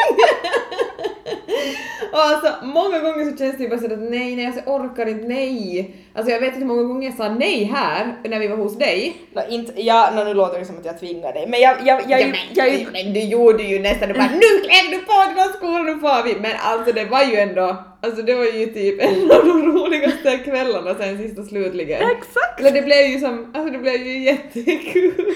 Och 2.18 2.24
alltså 2.24 2.66
många 2.66 2.98
gånger 2.98 3.30
så 3.30 3.36
känns 3.36 3.56
det 3.56 3.62
ju 3.62 3.68
bara 3.68 3.80
sådär 3.80 3.96
att 3.96 4.10
nej, 4.10 4.36
nej, 4.36 4.46
alltså 4.46 4.62
jag 4.66 4.80
orkar 4.80 5.06
inte, 5.06 5.28
nej. 5.28 5.94
Alltså 6.14 6.32
jag 6.32 6.40
vet 6.40 6.48
inte 6.48 6.58
hur 6.58 6.66
många 6.66 6.82
gånger 6.82 7.08
jag 7.08 7.16
sa 7.16 7.28
nej 7.28 7.64
här 7.64 8.16
när 8.24 8.38
vi 8.38 8.48
var 8.48 8.56
hos 8.56 8.78
dig. 8.78 9.16
Nå, 9.32 9.42
inte, 9.50 9.82
ja, 9.82 10.10
nå, 10.14 10.24
nu 10.24 10.34
låter 10.34 10.58
det 10.58 10.64
som 10.64 10.78
att 10.78 10.84
jag 10.84 11.00
tvingar 11.00 11.32
dig, 11.32 11.46
men 11.48 11.60
jag, 11.60 11.76
jag, 11.84 12.00
jag, 12.08 12.18
Ja, 12.18 12.24
jag, 12.24 12.30
men, 12.30 12.40
jag, 12.54 12.80
jag, 12.80 12.92
men 12.92 13.12
du 13.12 13.20
gjorde 13.20 13.62
ju 13.62 13.78
nästan, 13.78 14.08
du 14.08 14.14
bara 14.14 14.30
nu 14.30 14.60
klär 14.64 14.90
du 14.90 14.98
på 14.98 15.56
skor, 15.56 15.82
nu 15.84 16.00
får 16.00 16.24
vi! 16.24 16.40
Men 16.40 16.52
alltså 16.60 16.92
det 16.92 17.04
var 17.04 17.22
ju 17.22 17.36
ändå, 17.36 17.76
alltså 18.02 18.22
det 18.22 18.34
var 18.34 18.44
ju 18.44 18.66
typ 18.66 19.02
en 19.02 19.30
av 19.30 19.46
de 19.46 19.72
roligaste 19.72 20.38
kvällarna 20.38 20.94
sen 20.94 21.18
sist 21.18 21.38
och 21.38 21.46
slutligen. 21.46 22.10
Exakt! 22.10 22.60
Eller 22.60 22.70
det 22.70 22.82
blev 22.82 23.06
ju 23.06 23.18
som, 23.18 23.52
alltså 23.54 23.72
det 23.72 23.78
blev 23.78 24.06
ju 24.06 24.18
jättekul. 24.24 25.34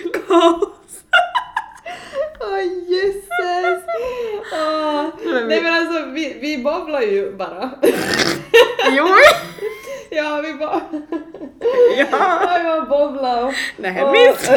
Åh 2.44 2.62
jösses! 2.88 3.84
Vi- 5.24 5.46
Nej 5.46 5.62
men 5.62 5.74
alltså 5.74 6.04
vi, 6.10 6.38
vi 6.40 6.58
babblar 6.62 7.00
ju 7.00 7.32
bara. 7.32 7.70
Jo! 8.90 9.06
ja 10.10 10.40
vi 10.44 10.54
bara... 10.54 10.80
Ja! 11.96 12.06
Ja, 12.64 12.80
vi 12.80 12.88
bara 12.88 13.46
och... 13.46 13.52
Nej, 13.76 14.02
och- 14.04 14.12
minst! 14.12 14.50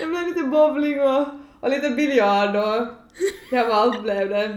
Det 0.00 0.06
blev 0.06 0.26
lite 0.26 0.40
bowling 0.42 1.00
och, 1.00 1.24
och 1.60 1.70
lite 1.70 1.90
biljard 1.90 2.56
och... 2.56 2.86
Ja 3.50 3.72
allt 3.72 4.02
blev 4.02 4.28
det. 4.28 4.56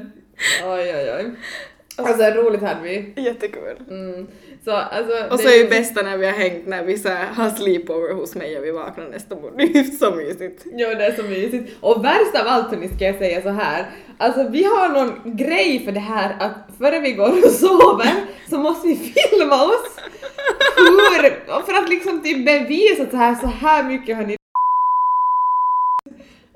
Oj 0.64 0.94
oj 0.96 1.12
oj. 1.20 1.32
Alltså 2.08 2.24
roligt 2.24 2.62
hade 2.62 2.82
vi. 2.82 3.14
Jättekul. 3.16 3.78
Mm. 3.90 4.28
Så 4.66 4.72
alltså... 4.72 5.34
Och 5.34 5.40
så 5.40 5.48
är 5.48 5.58
ju 5.64 5.70
bästa 5.70 6.02
när 6.02 6.18
vi 6.18 6.26
har 6.26 6.34
hängt, 6.34 6.68
när 6.68 6.84
vi 6.84 6.98
så 6.98 7.10
här 7.10 7.26
har 7.26 7.50
sleepover 7.50 8.14
hos 8.14 8.36
mig 8.36 8.58
och 8.58 8.66
vi 8.66 8.72
vaknar 8.72 9.06
nästa 9.10 9.36
morgon. 9.36 9.58
Det 9.58 9.64
är 9.64 9.84
så 10.00 10.12
mysigt. 10.12 10.66
Ja, 10.72 10.96
det 10.96 11.06
är 11.06 11.16
så 11.16 11.24
mysigt. 11.24 11.78
Och 11.80 12.06
värst 12.06 12.36
av 12.42 12.48
allt 12.48 12.72
hörni 12.72 12.88
ska 12.88 13.06
jag 13.06 13.18
säga 13.18 13.42
så 13.42 13.50
här. 13.50 13.86
Alltså 14.18 14.48
vi 14.50 14.64
har 14.64 14.90
någon 14.90 15.38
grej 15.38 15.86
för 15.86 15.92
det 15.92 16.00
här 16.00 16.36
att 16.40 16.78
före 16.80 17.00
vi 17.00 17.12
går 17.12 17.30
och 17.46 17.52
sover 17.52 18.14
så 18.50 18.58
måste 18.58 18.88
vi 18.88 18.96
filma 19.30 19.64
oss. 19.66 19.98
Hur, 20.78 21.62
för 21.66 21.74
att 21.74 21.90
liksom 21.90 22.22
typ 22.22 22.46
bevisa 22.46 23.04
att 23.04 23.12
så 23.12 23.18
här, 23.18 23.36
så 23.36 23.48
här 23.48 23.84
mycket 23.84 24.18
har 24.18 24.24
ni 24.24 24.38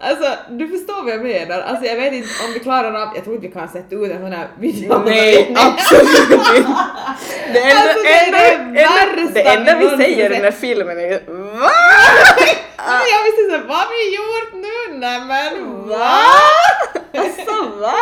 Alltså 0.01 0.37
du 0.49 0.67
förstår 0.67 1.03
vad 1.03 1.13
jag 1.13 1.23
menar. 1.23 1.61
Alltså 1.61 1.85
jag 1.85 1.95
vet 1.95 2.13
inte 2.13 2.29
om 2.47 2.53
vi 2.53 2.59
klarar 2.59 2.93
av, 2.93 3.15
jag 3.15 3.23
tror 3.23 3.35
inte 3.35 3.47
vi 3.47 3.53
kan 3.53 3.69
sätta 3.69 3.95
ut 3.95 4.11
en 4.11 4.21
sån 4.21 4.31
här 4.31 4.47
video. 4.59 5.01
Nej, 5.05 5.55
absolut 5.57 6.31
inte. 6.31 6.65
Det 7.53 7.59
enda, 7.59 7.81
Alltså, 7.81 8.03
det 8.03 8.09
är 8.09 8.25
enda, 8.25 8.37
det 8.73 8.83
enda, 8.83 9.31
det 9.33 9.41
enda 9.41 9.75
vi 9.75 10.03
säger 10.03 10.25
i 10.31 10.33
den 10.35 10.43
här 10.43 10.51
filmen 10.51 10.97
är 10.97 11.01
ju 11.01 11.19
VA? 11.27 11.69
Men 12.87 13.05
jag 13.13 13.23
visste 13.23 13.43
såhär, 13.49 13.63
vad 13.67 13.77
har 13.77 13.87
vi 13.89 14.15
gjort 14.15 14.53
nu? 14.53 14.97
Nej 14.97 15.19
men 15.19 15.87
va? 15.87 16.19
Alltså 17.17 17.69
va? 17.79 17.95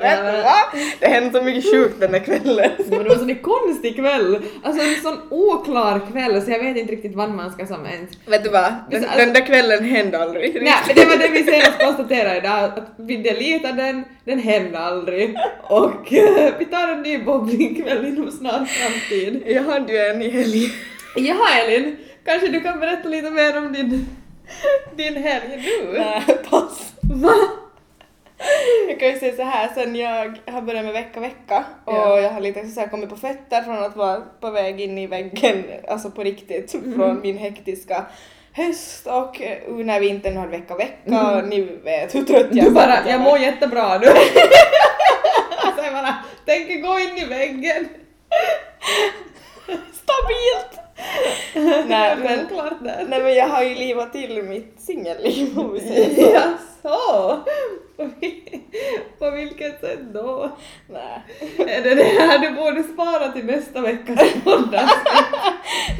Vet 0.00 0.18
du 0.18 0.42
va? 0.42 0.54
Det 1.00 1.06
hände 1.06 1.38
så 1.38 1.44
mycket 1.44 1.70
sjukt 1.70 2.00
den 2.00 2.12
där 2.12 2.18
kvällen. 2.18 2.70
Men 2.90 2.98
det 3.02 3.08
var 3.08 3.16
sån 3.16 3.34
konstig 3.34 3.96
kväll, 3.96 4.42
alltså 4.64 4.82
en 4.82 4.94
sån 5.02 5.18
oklar 5.30 6.00
kväll 6.12 6.42
så 6.42 6.50
jag 6.50 6.58
vet 6.58 6.76
inte 6.76 6.92
riktigt 6.92 7.14
vad 7.14 7.30
man 7.30 7.50
ska 7.52 7.66
som 7.66 7.86
ens... 7.86 8.10
Vet 8.26 8.44
du 8.44 8.50
vad? 8.50 8.74
Den, 8.90 9.04
Alltså- 9.04 9.18
den 9.18 9.32
där 9.32 9.46
kvällen 9.46 9.84
hände 9.84 10.18
aldrig. 10.18 10.62
Nej 10.62 10.74
men 10.86 10.96
det 10.96 11.04
var 11.04 11.16
det 11.16 11.28
vi 11.28 11.44
senast 11.44 11.78
konstaterade 11.78 12.36
idag, 12.36 12.64
att 12.64 12.78
vi 12.98 13.16
deletade 13.16 13.82
den, 13.82 14.04
den 14.24 14.38
hände 14.38 14.78
aldrig 14.78 15.36
och 15.62 16.12
eh, 16.12 16.52
vi 16.58 16.64
tar 16.64 16.88
en 16.88 17.02
ny 17.02 17.18
bowlingkväll 17.18 18.06
inom 18.06 18.30
snar 18.30 18.64
framtid. 18.64 19.42
Jag 19.46 19.62
hade 19.62 19.92
ju 19.92 19.98
en 19.98 20.22
i 20.22 20.30
helgen. 20.30 20.70
Jaha 21.16 21.48
Elin, 21.64 21.96
kanske 22.24 22.48
du 22.48 22.60
kan 22.60 22.80
berätta 22.80 23.08
lite 23.08 23.30
mer 23.30 23.58
om 23.58 23.72
din, 23.72 24.06
din 24.96 25.16
helg 25.16 25.44
nu? 25.82 25.98
Nej, 25.98 26.22
pass. 26.50 26.92
Va? 27.02 27.32
Jag 28.88 29.00
kan 29.00 29.08
ju 29.08 29.18
säga 29.18 29.36
så 29.36 29.42
här 29.42 29.68
sen 29.74 29.96
jag 29.96 30.38
har 30.46 30.62
börjat 30.62 30.84
med 30.84 30.92
vecka 30.94 31.20
vecka 31.20 31.64
och 31.84 31.92
Ja. 31.94 32.20
jag 32.20 32.30
har 32.30 32.40
lite 32.40 32.66
så 32.66 32.80
här 32.80 32.88
kommit 32.88 33.10
på 33.10 33.16
fötter 33.16 33.62
från 33.62 33.84
att 33.84 33.96
vara 33.96 34.22
på 34.40 34.50
väg 34.50 34.80
in 34.80 34.98
i 34.98 35.06
väggen, 35.06 35.64
alltså 35.88 36.10
på 36.10 36.22
riktigt, 36.22 36.70
från 36.70 37.20
min 37.20 37.38
hektiska 37.38 38.06
höst 38.52 39.06
och 39.06 39.42
eh, 39.42 39.58
när 39.68 40.00
vintern 40.00 40.36
har 40.36 40.46
vecka 40.46 40.76
vecka 40.76 41.36
och 41.36 41.48
ni 41.48 41.60
vet 41.60 42.14
hur 42.14 42.22
trött 42.24 42.46
jag 42.50 42.64
Du 42.64 42.70
bara, 42.70 43.08
jag 43.08 43.20
mår 43.20 43.38
jättebra 43.38 43.98
nu. 43.98 44.06
alltså 45.56 45.84
jag 45.84 45.92
bara, 45.92 46.14
tänker 46.44 46.76
gå 46.80 46.98
in 46.98 47.18
i 47.18 47.24
väggen. 47.24 47.88
Stabilt! 49.92 50.80
Nej 51.88 52.16
men, 52.16 52.46
nej 53.08 53.22
men 53.22 53.34
jag 53.34 53.48
har 53.48 53.62
ju 53.62 53.74
livat 53.74 54.12
till 54.12 54.42
mitt 54.42 54.74
singelliv 54.80 55.58
om 55.58 55.72
vi 55.72 55.80
säger 55.80 56.14
så. 56.14 56.30
Jaså? 56.32 57.40
På, 57.96 58.02
vil- 58.02 58.60
på 59.18 59.30
vilket 59.30 59.80
sätt 59.80 59.98
då? 60.14 60.50
Nej. 60.88 61.22
Är 61.58 61.82
det 61.82 61.94
det 61.94 62.04
här 62.04 62.38
du 62.38 62.50
borde 62.50 62.82
spara 62.82 63.32
till 63.32 63.44
nästa 63.44 63.80
veckas 63.80 64.20
poddar? 64.44 64.90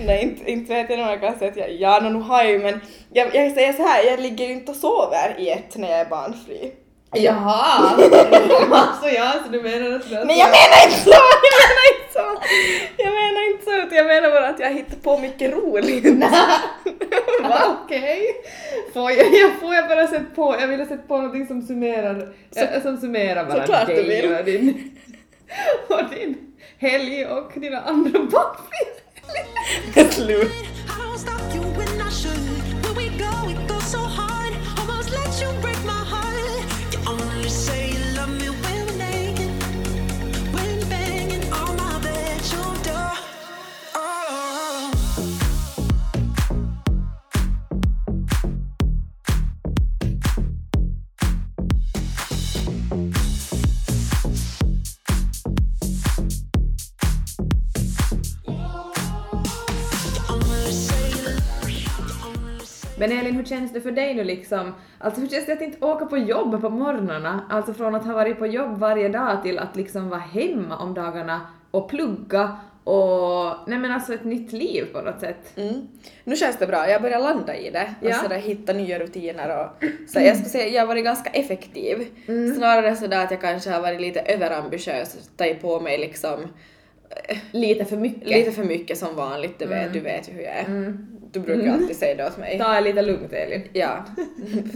Nej, 0.07 0.23
inte, 0.23 0.51
inte 0.51 0.75
vet 0.75 0.91
jag 0.91 0.99
nog 0.99 1.09
jag 1.09 1.21
kan 1.21 1.39
säga 1.39 1.51
att 1.51 1.57
jag, 1.57 1.73
ja, 1.73 2.01
no, 2.03 2.09
nu 2.09 2.21
har 2.21 2.43
jag 2.43 2.53
ju 2.53 2.59
men 2.59 2.81
jag, 3.13 3.35
jag 3.35 3.53
säger 3.53 3.73
så 3.73 3.83
här, 3.83 4.03
jag 4.05 4.21
ligger 4.21 4.47
ju 4.47 4.53
inte 4.53 4.71
och 4.71 4.77
sover 4.77 5.35
i 5.39 5.51
ett 5.51 5.77
när 5.77 5.91
jag 5.91 6.01
är 6.01 6.05
barnfri. 6.05 6.73
Jaha! 7.15 7.91
alltså 8.73 9.09
ja, 9.09 9.33
så 9.45 9.53
du 9.53 9.63
menar 9.63 9.97
att 9.97 10.09
du 10.11 10.17
har 10.17 10.25
Nej 10.25 10.39
jag 10.39 10.49
menar 10.49 10.85
inte 10.87 11.01
så! 11.05 11.11
Jag 11.11 11.41
menar 11.47 11.83
inte! 11.93 12.06
Jag 12.97 13.13
menar 13.15 13.51
inte 13.53 13.65
så, 13.65 13.77
utan 13.77 13.97
jag 13.99 14.07
menar 14.07 14.31
bara 14.31 14.49
att 14.49 14.61
jag 14.61 14.71
hittar 14.71 14.97
på 14.97 15.19
mycket 15.19 15.53
roligt. 15.53 16.05
Va? 17.43 17.79
Okej. 17.85 18.23
Får 18.93 19.11
jag, 19.11 19.35
jag, 19.35 19.53
får 19.61 19.75
jag 19.75 19.89
bara 19.89 20.07
sätta 20.07 20.35
på, 20.35 20.57
jag 20.61 20.69
ville 20.69 20.87
sätta 20.87 21.03
på 21.03 21.17
någonting 21.17 21.47
som 21.47 21.63
summerar, 21.63 22.35
äh, 22.57 22.83
som 22.83 22.97
summerar 22.97 23.45
bara 23.45 23.61
Såklart 23.61 23.87
du 23.87 23.95
dig 23.95 24.23
vill. 24.23 24.35
och 24.35 24.45
din, 24.45 24.97
och 25.89 26.11
din 26.15 26.37
helg 26.79 27.27
och 27.27 27.53
dina 27.55 27.81
andra 27.81 28.19
barnfilmer. 28.19 30.11
Slut. 30.11 30.53
Men 62.99 63.13
Elin, 63.13 63.35
hur 63.35 63.45
känns 63.45 63.73
det 63.73 63.81
för 63.81 63.91
dig 63.91 64.15
nu 64.15 64.25
liksom? 64.25 64.75
Alltså 64.99 65.21
hur 65.21 65.29
känns 65.29 65.47
det 65.47 65.53
att 65.53 65.61
inte 65.61 65.85
åka 65.87 66.07
på 66.07 66.19
jobb 66.19 66.61
på 66.61 66.71
morgnarna? 66.71 67.41
Alltså 67.51 67.75
från 67.75 67.95
att 67.95 68.05
ha 68.07 68.13
varit 68.15 68.39
på 68.39 68.47
jobb 68.47 68.79
varje 68.79 69.09
dag 69.09 69.43
till 69.43 69.59
att 69.59 69.77
liksom 69.77 70.09
vara 70.09 70.21
hemma 70.21 70.77
om 70.79 70.95
dagarna 70.95 71.41
och 71.71 71.89
plugga 71.89 72.57
och 72.85 73.55
nej 73.67 73.79
men 73.79 73.91
alltså 73.93 74.15
ett 74.15 74.25
nytt 74.25 74.53
liv 74.53 74.85
på 74.93 75.01
något 75.01 75.21
sätt. 75.21 75.57
Mm. 75.57 75.89
Nu 76.25 76.37
känns 76.37 76.57
det 76.59 76.67
bra, 76.67 76.89
jag 76.89 77.03
börjar 77.03 77.21
landa 77.21 77.57
i 77.57 77.71
det 77.71 77.95
och 78.01 78.07
Ja. 78.09 78.15
sådär, 78.15 78.39
hitta 78.39 78.73
nya 78.73 78.99
rutiner 78.99 79.61
och 79.65 79.85
så 80.09 80.21
jag 80.21 80.37
skulle 80.37 80.49
säga 80.51 80.69
jag 80.69 80.83
har 80.83 80.87
varit 80.87 81.05
ganska 81.05 81.31
effektiv. 81.31 82.07
Snarare 82.57 82.97
sådär 82.97 83.25
att 83.25 83.31
jag 83.31 83.41
kanske 83.41 83.71
har 83.71 83.81
varit 83.81 84.01
lite 84.01 84.21
överambitiös, 84.21 85.31
tagit 85.37 85.63
på 85.63 85.81
mig 85.81 85.99
liksom 85.99 86.41
Lite 87.51 87.85
för 87.85 87.97
mycket. 87.97 88.29
lite 88.29 88.53
för 88.53 88.65
mycket 88.65 88.99
som 88.99 89.17
vanligt, 89.17 89.59
du 89.59 89.67
vet, 89.67 89.93
du 89.93 90.01
vet 90.01 90.29
ju 90.29 90.33
hur 90.33 90.43
jag 90.43 90.55
är. 90.55 90.97
Du 91.33 91.41
brukar 91.41 91.73
alltid 91.73 91.97
säga 91.97 92.15
det 92.15 92.27
åt 92.27 92.39
mig. 92.39 92.59
Ta 92.59 92.75
det 92.75 92.81
lite 92.81 93.03
lugnt 93.03 93.33
Elin. 93.33 93.63
Ja, 93.73 94.05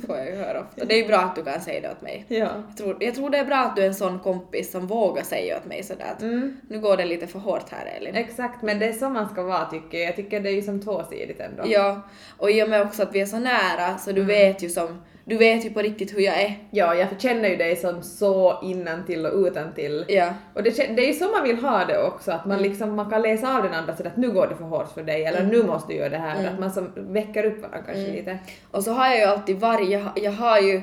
får 0.07 0.17
jag 0.17 0.27
ju 0.27 0.35
höra 0.35 0.61
ofta. 0.61 0.85
Det 0.85 0.95
är 0.95 0.99
ju 0.99 1.07
bra 1.07 1.19
att 1.19 1.37
du 1.37 1.45
kan 1.45 1.61
säga 1.61 1.81
det 1.81 1.91
åt 1.91 2.03
mig. 2.03 2.25
Ja. 2.29 2.37
Jag 2.69 2.77
tror, 2.77 2.97
jag 3.01 3.15
tror 3.15 3.31
det 3.31 3.39
är 3.39 3.45
bra 3.45 3.57
att 3.57 3.77
du 3.77 3.83
är 3.83 3.87
en 3.87 3.95
sån 3.95 4.19
kompis 4.19 4.71
som 4.71 4.87
vågar 4.87 5.23
säga 5.23 5.57
åt 5.57 5.65
mig 5.65 5.83
sådär 5.83 6.05
att 6.13 6.21
nu 6.69 6.81
går 6.81 6.97
det 6.97 7.05
lite 7.05 7.27
för 7.27 7.39
hårt 7.39 7.71
här 7.71 7.87
Elin. 7.97 8.15
Exakt, 8.15 8.63
men 8.63 8.79
det 8.79 8.87
är 8.87 8.93
så 8.93 9.09
man 9.09 9.29
ska 9.29 9.43
vara 9.43 9.65
tycker 9.65 9.99
jag. 9.99 10.09
Jag 10.09 10.17
tycker 10.17 10.41
det 10.41 10.49
är 10.51 10.55
ju 10.55 10.63
som 10.63 10.83
tvåsidigt 10.83 11.41
ändå. 11.41 11.63
Ja, 11.67 12.09
och 12.37 12.51
i 12.51 12.63
och 12.63 12.69
med 12.69 12.83
också 12.83 13.03
att 13.03 13.15
vi 13.15 13.21
är 13.21 13.27
så 13.27 13.39
nära 13.39 13.99
så 13.99 14.13
du 14.13 14.25
vet 14.25 14.63
ju 14.63 14.69
som, 14.69 15.03
du 15.31 15.37
vet 15.37 15.65
ju 15.65 15.71
på 15.71 15.81
riktigt 15.83 16.15
hur 16.17 16.21
jag 16.21 16.43
är. 16.43 16.59
Ja, 16.71 16.95
jag 16.95 17.09
känner 17.21 17.49
ju 17.49 17.57
dig 17.57 17.77
som 17.77 18.03
så 18.03 18.59
innantill 18.63 19.27
och 19.27 19.47
utantill. 19.47 20.05
Ja. 20.09 20.35
Och 20.55 20.63
det, 20.63 20.71
det 20.71 21.03
är 21.03 21.07
ju 21.07 21.13
så 21.13 21.25
man 21.31 21.43
vill 21.45 21.57
ha 21.57 21.85
det 21.85 22.03
också, 22.03 22.33
att 22.33 22.47
man 22.47 22.63
liksom 22.63 22.97
man 22.97 23.11
kan 23.11 23.23
läsa 23.23 23.57
av 23.57 23.63
den 23.63 23.75
andra 23.75 23.97
så 23.97 24.07
att 24.07 24.17
nu 24.17 24.31
går 24.31 24.47
det 24.47 24.55
för 24.57 24.65
hårt 24.65 24.93
för 24.95 25.03
dig 25.03 25.25
eller 25.25 25.43
nu 25.45 25.63
måste 25.63 25.93
du 25.93 25.99
göra 25.99 26.09
det 26.09 26.17
här. 26.19 26.47
Att 26.53 26.61
man 26.61 26.71
som 26.73 26.93
väcker 26.97 27.45
upp 27.45 27.59
varandra 27.63 27.83
kanske 27.93 28.13
lite. 28.13 28.39
Och 28.71 28.85
så 28.85 28.93
har 28.93 29.09
jag 29.09 29.19
ju 29.19 29.25
alltid 29.25 29.57
varje, 29.61 29.89
jag, 29.99 30.01
har- 30.05 30.13
jag 30.23 30.33
har 30.33 30.59
ju, 30.61 30.83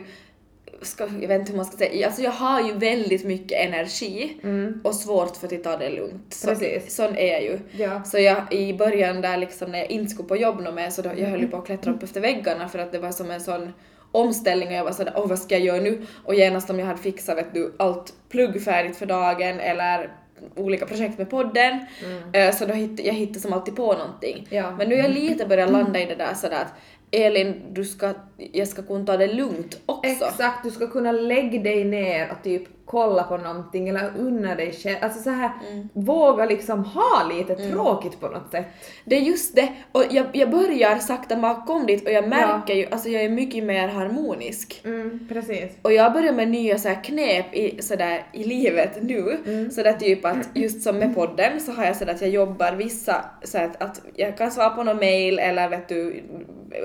ska, 0.81 1.03
jag 1.21 1.27
vet 1.27 1.39
inte 1.39 1.51
hur 1.51 1.57
man 1.57 1.65
ska 1.65 1.77
säga, 1.77 2.05
alltså 2.07 2.21
jag 2.21 2.31
har 2.31 2.61
ju 2.61 2.73
väldigt 2.73 3.25
mycket 3.25 3.59
energi 3.67 4.37
och 4.83 4.95
svårt 4.95 5.37
för 5.37 5.55
att 5.55 5.63
ta 5.63 5.77
det 5.77 5.89
lugnt. 5.89 6.33
Så, 6.33 6.47
Precis. 6.47 6.95
Sån 6.95 7.15
är 7.17 7.33
jag 7.33 7.43
ju. 7.43 7.59
Ja. 7.71 8.03
Så 8.03 8.19
jag, 8.19 8.53
i 8.53 8.73
början 8.73 9.21
där 9.21 9.37
liksom 9.37 9.71
när 9.71 9.79
jag 9.79 9.91
inte 9.91 10.11
skulle 10.13 10.27
på 10.27 10.37
jobb 10.37 10.61
mer 10.75 10.89
så 10.89 11.01
då, 11.01 11.09
jag 11.17 11.27
höll 11.27 11.47
på 11.47 11.57
att 11.57 11.65
klättra 11.65 11.91
upp 11.93 12.03
efter 12.03 12.21
väggarna 12.21 12.67
för 12.69 12.79
att 12.79 12.91
det 12.91 12.99
var 12.99 13.11
som 13.11 13.31
en 13.31 13.41
sån 13.41 13.73
omställning 14.17 14.67
och 14.67 14.73
jag 14.73 14.83
var 14.83 14.91
sådär 14.91 15.13
åh 15.15 15.27
vad 15.27 15.39
ska 15.39 15.55
jag 15.55 15.65
göra 15.65 15.81
nu? 15.81 16.05
Och 16.25 16.35
genast 16.35 16.69
om 16.69 16.79
jag 16.79 16.85
hade 16.85 17.01
fixat 17.01 17.37
vet 17.37 17.53
du 17.53 17.75
allt 17.79 18.13
plugg 18.29 18.63
färdigt 18.63 18.97
för 18.97 19.05
dagen 19.05 19.59
eller 19.59 20.11
olika 20.55 20.85
projekt 20.85 21.17
med 21.17 21.29
podden 21.29 21.85
eh, 22.33 22.55
så 22.55 22.65
då 22.65 22.73
hittade 22.73 23.01
jag 23.01 23.13
hittade 23.13 23.39
som 23.39 23.53
alltid 23.53 23.75
på 23.75 23.93
någonting. 23.93 24.47
Ja. 24.49 24.75
Men 24.77 24.89
nu 24.89 24.95
har 24.95 25.03
jag 25.03 25.11
lite 25.11 25.45
börjat 25.45 25.71
landa 25.71 25.99
i 25.99 26.05
det 26.05 26.15
där 26.15 26.33
sådär 26.33 26.61
att 26.61 26.73
Elin, 27.11 27.61
du 27.71 27.85
ska, 27.85 28.13
jag 28.37 28.67
ska 28.67 28.81
kunna 28.81 29.05
ta 29.05 29.17
det 29.17 29.33
lugnt 29.33 29.79
också. 29.85 30.25
Exakt, 30.25 30.63
du 30.63 30.71
ska 30.71 30.87
kunna 30.87 31.11
lägga 31.11 31.61
dig 31.61 31.83
ner 31.83 32.31
och 32.31 32.43
typ 32.43 32.67
kolla 32.87 33.23
på 33.23 33.37
någonting 33.37 33.89
eller 33.89 34.11
unna 34.17 34.55
dig 34.55 34.71
själv. 34.71 34.97
Alltså 35.01 35.21
så 35.21 35.29
här, 35.29 35.51
våga 35.93 36.45
liksom 36.45 36.83
ha 36.83 37.29
lite 37.29 37.55
tråkigt 37.55 38.19
på 38.19 38.27
något 38.27 38.51
sätt. 38.51 38.65
Det 39.05 39.15
är 39.15 39.21
just 39.21 39.55
det, 39.55 39.69
och 39.91 40.03
jag, 40.09 40.25
jag 40.33 40.49
börjar 40.51 40.95
sakta 40.99 41.35
bakom 41.35 41.85
dit 41.85 42.05
och 42.05 42.11
jag 42.11 42.27
märker 42.27 42.73
ju, 42.73 42.85
alltså 42.85 43.09
jag 43.09 43.23
är 43.23 43.29
mycket 43.29 43.63
mer 43.63 43.87
harmonisk. 43.87 44.81
Mm, 44.85 45.27
precis. 45.29 45.71
Och 45.81 45.93
jag 45.93 46.13
börjar 46.13 46.33
med 46.33 46.47
nya 46.47 46.77
så 46.77 46.87
här 46.87 47.03
knep 47.03 47.53
i, 47.53 47.81
sådär, 47.81 48.23
i 48.33 48.43
livet 48.43 48.97
nu. 49.01 49.37
Mm. 49.45 49.71
Sådär 49.71 49.93
typ 49.93 50.25
att 50.25 50.49
just 50.53 50.81
som 50.81 50.97
med 50.97 51.15
podden 51.15 51.59
så 51.61 51.71
har 51.71 51.85
jag 51.85 51.95
sådär 51.95 52.13
att 52.13 52.21
jag 52.21 52.29
jobbar 52.29 52.71
vissa, 52.71 53.25
så 53.43 53.57
att, 53.57 53.81
att 53.81 54.01
jag 54.15 54.37
kan 54.37 54.51
svara 54.51 54.69
på 54.69 54.83
någon 54.83 54.97
mail 54.97 55.39
eller 55.39 55.69
vet 55.69 55.89
du, 55.89 56.23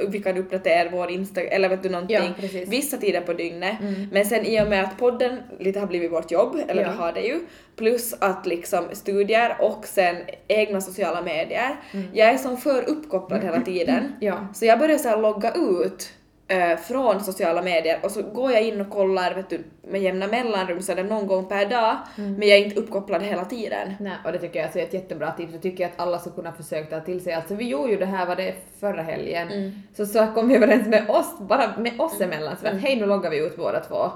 vi 0.09 0.23
kan 0.23 0.37
uppdatera 0.37 0.89
vår 0.91 1.11
Instagram 1.11 1.49
eller 1.53 1.69
vet 1.69 1.83
du 1.83 1.89
någonting. 1.89 2.17
Ja. 2.17 2.49
Mm. 2.49 2.71
vissa 2.71 2.97
tider 2.97 3.21
på 3.21 3.33
dygnet. 3.33 3.77
Men 4.13 4.25
sen 4.25 4.45
i 4.47 4.63
och 4.63 4.69
med 4.69 4.85
att 4.85 4.99
podden 4.99 5.39
lite 5.59 5.81
har 5.81 5.87
blivit 5.87 6.13
vårt 6.13 6.31
jobb, 6.31 6.57
eller 6.69 6.83
Ja. 6.83 6.89
det 6.89 6.95
har 6.95 7.13
det 7.13 7.21
ju, 7.21 7.41
plus 7.77 8.15
att 8.19 8.47
liksom 8.47 8.85
studier 8.93 9.57
och 9.61 9.87
sen 9.87 10.17
egna 10.49 10.81
sociala 10.81 11.23
medier. 11.23 11.77
Jag 12.13 12.29
är 12.29 12.39
som 12.39 12.57
för 12.57 12.89
uppkopplad 12.91 13.45
hela 13.45 13.61
tiden. 13.61 13.99
Mm. 13.99 14.13
Ja. 14.21 14.47
Så 14.55 14.67
jag 14.67 14.79
började 14.79 15.03
så 15.03 15.17
logga 15.21 15.53
ut 15.53 16.13
eh, 16.53 16.77
från 16.77 17.21
sociala 17.21 17.63
medier 17.63 17.99
och 18.03 18.11
så 18.11 18.23
går 18.23 18.53
jag 18.53 18.63
in 18.63 18.81
och 18.81 18.91
kollar 18.91 19.35
vet 19.35 19.51
du, 19.51 19.65
med 19.83 20.03
jämna 20.03 20.27
mellanrum 20.27 20.83
så 20.83 20.93
är 20.93 20.97
det 20.97 21.03
någon 21.03 21.27
gång 21.27 21.49
per 21.49 21.67
dag 21.67 21.97
men 22.17 22.49
jag 22.49 22.59
är 22.59 22.65
inte 22.65 22.81
uppkopplad 22.81 23.23
hela 23.23 23.45
tiden. 23.45 23.95
Nej, 24.01 24.13
och 24.25 24.33
det 24.33 24.39
tycker 24.39 24.59
jag 24.59 24.65
alltså 24.65 24.79
är 24.79 24.83
ett 24.83 24.95
jättebra 24.95 25.33
tips. 25.33 25.53
Jag 25.53 25.63
tycker 25.63 25.87
att 25.87 25.93
alla 25.97 26.19
ska 26.19 26.31
kunna 26.31 26.53
försöka 26.53 26.99
ta 26.99 27.05
till 27.05 27.21
sig. 27.25 27.33
Alltså 27.33 27.55
vi 27.55 27.69
gjorde 27.69 27.93
ju 27.93 27.99
det 27.99 28.07
här, 28.07 28.27
var 28.27 28.37
det 28.37 28.55
förra 28.81 29.03
helgen, 29.03 29.73
så, 29.97 30.07
så 30.07 30.27
kom 30.27 30.49
vi 30.49 30.57
överens 30.57 30.89
med 30.89 31.11
oss, 31.11 31.39
bara 31.39 31.77
med 31.77 32.01
oss 32.01 32.21
emellan, 32.21 32.57
så 32.57 32.67
att 32.67 32.81
hej 32.81 32.97
nu 32.97 33.07
loggar 33.07 33.31
vi 33.31 33.47
ut 33.47 33.57
båda 33.57 33.81
två. 33.81 34.11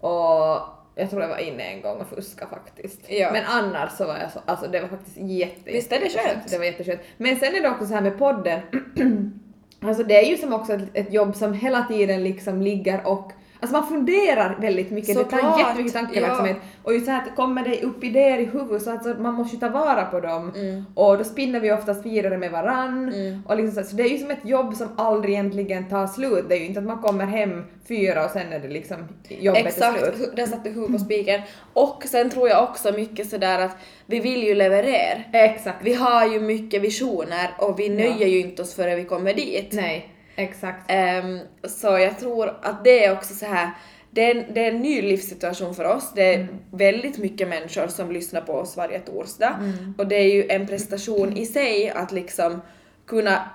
Och 0.00 0.60
jag 0.94 1.10
tror 1.10 1.22
jag 1.22 1.28
var 1.28 1.38
inne 1.38 1.62
en 1.62 1.82
gång 1.82 2.00
och 2.00 2.08
fuskade 2.08 2.50
faktiskt. 2.50 3.00
Ja. 3.10 3.32
Men 3.32 3.44
annars 3.46 3.92
så 3.92 4.06
var 4.06 4.16
jag 4.18 4.32
så, 4.32 4.40
alltså 4.46 4.66
det 4.66 4.80
var 4.80 4.88
faktiskt 4.88 5.16
jätte, 5.16 5.72
Visst 5.72 5.92
är 5.92 6.00
det 6.00 6.08
skönt? 6.08 6.50
Det 6.50 6.58
var 6.58 6.64
jätteskönt. 6.64 7.00
Men 7.16 7.36
sen 7.36 7.54
är 7.54 7.60
det 7.60 7.68
också 7.68 7.86
så 7.86 7.94
här 7.94 8.00
med 8.00 8.18
podden, 8.18 8.60
alltså 9.80 10.02
det 10.02 10.24
är 10.24 10.30
ju 10.30 10.36
som 10.36 10.52
också 10.52 10.72
ett, 10.72 10.88
ett 10.92 11.12
jobb 11.12 11.36
som 11.36 11.52
hela 11.52 11.82
tiden 11.82 12.24
liksom 12.24 12.62
ligger 12.62 13.06
och 13.06 13.32
Alltså 13.60 13.76
man 13.76 13.88
funderar 13.88 14.56
väldigt 14.60 14.90
mycket, 14.90 15.08
det 15.16 15.24
tar 15.24 15.30
Såklart, 15.38 15.58
jättemycket 15.60 15.92
tankeverksamhet. 15.92 16.56
ja. 16.60 16.68
Och 16.82 16.94
just 16.94 17.06
så 17.06 17.12
här 17.12 17.22
att 17.28 17.36
kommer 17.36 17.64
det 17.64 17.82
upp 17.82 18.04
idéer 18.04 18.38
i 18.38 18.44
huvudet 18.44 18.82
så 18.82 18.90
alltså 18.90 19.08
man 19.18 19.34
måste 19.34 19.56
ta 19.56 19.68
vara 19.68 20.04
på 20.04 20.20
dem. 20.20 20.52
Mm. 20.56 20.84
Och 20.94 21.18
då 21.18 21.24
spinner 21.24 21.60
vi 21.60 21.72
oftast 21.72 22.06
vidare 22.06 22.38
med 22.38 22.50
varann. 22.50 23.12
Och 23.48 23.56
liksom 23.56 23.82
så, 23.84 23.90
så 23.90 23.96
det 23.96 24.02
är 24.02 24.08
ju 24.08 24.18
som 24.18 24.30
ett 24.30 24.44
jobb 24.44 24.74
som 24.74 24.88
aldrig 24.96 25.34
egentligen 25.34 25.88
tar 25.88 26.06
slut. 26.06 26.44
Det 26.48 26.54
är 26.54 26.58
ju 26.58 26.66
inte 26.66 26.80
att 26.80 26.86
man 26.86 26.98
kommer 27.02 27.24
hem 27.26 27.64
fyra 27.88 28.24
och 28.24 28.30
sen 28.30 28.52
är 28.52 28.58
det 28.58 28.68
liksom 28.68 28.96
jobbet 29.28 29.62
är 29.62 29.66
Exakt, 29.68 29.98
slut. 30.00 30.14
hu- 30.28 30.36
där 30.36 30.46
satte 30.46 30.68
huvudet 30.68 30.92
på 30.92 30.98
spiken. 30.98 31.40
Och 31.72 32.02
sen 32.06 32.30
tror 32.30 32.48
jag 32.48 32.62
också 32.62 32.92
mycket 32.92 33.30
sådär 33.30 33.58
att 33.64 33.76
vi 34.06 34.20
vill 34.20 34.42
ju 34.42 34.54
leverera. 34.54 35.18
Exakt. 35.32 35.78
Vi 35.82 35.94
har 35.94 36.26
ju 36.26 36.40
mycket 36.40 36.82
visioner 36.82 37.50
och 37.58 37.78
vi 37.78 37.88
nöjer 37.88 38.26
ju 38.28 38.40
inte 38.40 38.62
oss 38.62 38.74
förrän 38.74 38.96
vi 38.96 39.04
kommer 39.04 39.34
dit. 39.34 39.68
Nej, 39.72 40.08
exakt. 40.38 40.84
Ehm, 40.88 41.38
så 41.64 41.86
jag 41.86 42.18
tror 42.18 42.58
att 42.62 42.84
det 42.84 43.04
är 43.04 43.12
också 43.12 43.34
så 43.34 43.46
här. 43.46 43.70
Det 44.10 44.30
är, 44.30 44.34
en, 44.34 44.54
det 44.54 44.64
är 44.64 44.72
en 44.72 44.80
ny 44.80 45.02
livssituation 45.02 45.74
för 45.74 45.84
oss. 45.84 46.12
Det 46.14 46.34
är 46.34 46.48
väldigt 46.70 47.18
mycket 47.18 47.48
människor 47.48 47.86
som 47.86 48.12
lyssnar 48.12 48.40
på 48.40 48.52
oss 48.52 48.76
varje 48.76 48.98
torsdag. 48.98 49.58
Och 49.98 50.06
det 50.06 50.16
är 50.16 50.34
ju 50.34 50.48
en 50.48 50.66
prestation 50.66 51.36
i 51.36 51.46
sig 51.46 51.90
att 51.90 52.12
liksom 52.12 52.60
kunna 53.06 53.50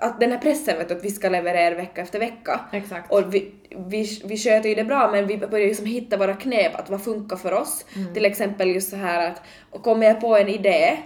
att 0.00 0.20
den 0.20 0.32
här 0.32 0.38
pressen 0.38 0.78
vet 0.78 0.88
du, 0.88 0.94
att 0.94 1.04
vi 1.04 1.10
ska 1.10 1.28
leverera 1.28 1.74
vecka 1.74 2.00
efter 2.00 2.18
vecka. 2.18 2.60
Exakt. 2.72 3.12
Och 3.12 3.34
vi, 3.34 3.54
vi, 3.88 4.20
vi 4.24 4.36
sköter 4.36 4.68
ju 4.68 4.74
det 4.74 4.84
bra 4.84 5.10
men 5.12 5.26
vi 5.26 5.36
börjar 5.36 5.66
ju 5.66 5.74
som 5.74 5.86
hitta 5.86 6.16
våra 6.16 6.34
knep, 6.34 6.74
att 6.74 6.90
vad 6.90 7.04
funkar 7.04 7.36
för 7.36 7.52
oss. 7.52 7.84
Till 8.14 8.24
exempel 8.24 8.68
just 8.68 8.90
så 8.90 8.96
här 8.96 9.30
att, 9.30 9.42
kommer 9.82 10.06
jag 10.06 10.20
på 10.20 10.36
en 10.36 10.48
idé 10.48 10.98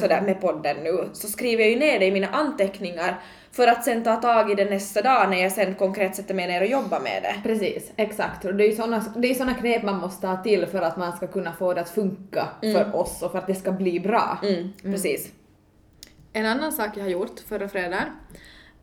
sådär 0.00 0.20
med 0.20 0.40
podden 0.40 0.76
nu 0.76 1.08
så 1.12 1.28
skriver 1.28 1.62
jag 1.62 1.70
ju 1.70 1.78
ner 1.78 1.98
det 1.98 2.06
i 2.06 2.10
mina 2.10 2.28
anteckningar 2.28 3.20
för 3.56 3.66
att 3.66 3.84
sen 3.84 4.04
ta 4.04 4.16
tag 4.16 4.50
i 4.50 4.54
det 4.54 4.64
nästa 4.64 5.02
dag 5.02 5.30
när 5.30 5.42
jag 5.42 5.52
sen 5.52 5.74
konkret 5.74 6.16
sätter 6.16 6.34
mig 6.34 6.46
ner 6.46 6.60
och 6.60 6.66
jobbar 6.66 7.00
med 7.00 7.22
det. 7.22 7.34
Precis, 7.42 7.92
exakt. 7.96 8.44
Och 8.44 8.54
det 8.54 8.64
är 8.64 8.68
ju 8.68 8.76
såna, 8.76 9.04
det 9.16 9.30
är 9.30 9.34
såna 9.34 9.54
knep 9.54 9.82
man 9.82 10.00
måste 10.00 10.26
ta 10.26 10.36
till 10.36 10.66
för 10.66 10.82
att 10.82 10.96
man 10.96 11.16
ska 11.16 11.26
kunna 11.26 11.52
få 11.52 11.74
det 11.74 11.80
att 11.80 11.90
funka 11.90 12.48
för 12.60 12.96
oss 12.96 13.22
och 13.22 13.32
för 13.32 13.38
att 13.38 13.46
det 13.46 13.54
ska 13.54 13.72
bli 13.72 14.00
bra. 14.00 14.38
Mm, 14.42 14.72
precis. 14.82 15.32
En 16.32 16.46
annan 16.46 16.72
sak 16.72 16.90
jag 16.94 17.02
har 17.02 17.10
gjort 17.10 17.40
förra 17.48 17.68
fredagen. 17.68 18.08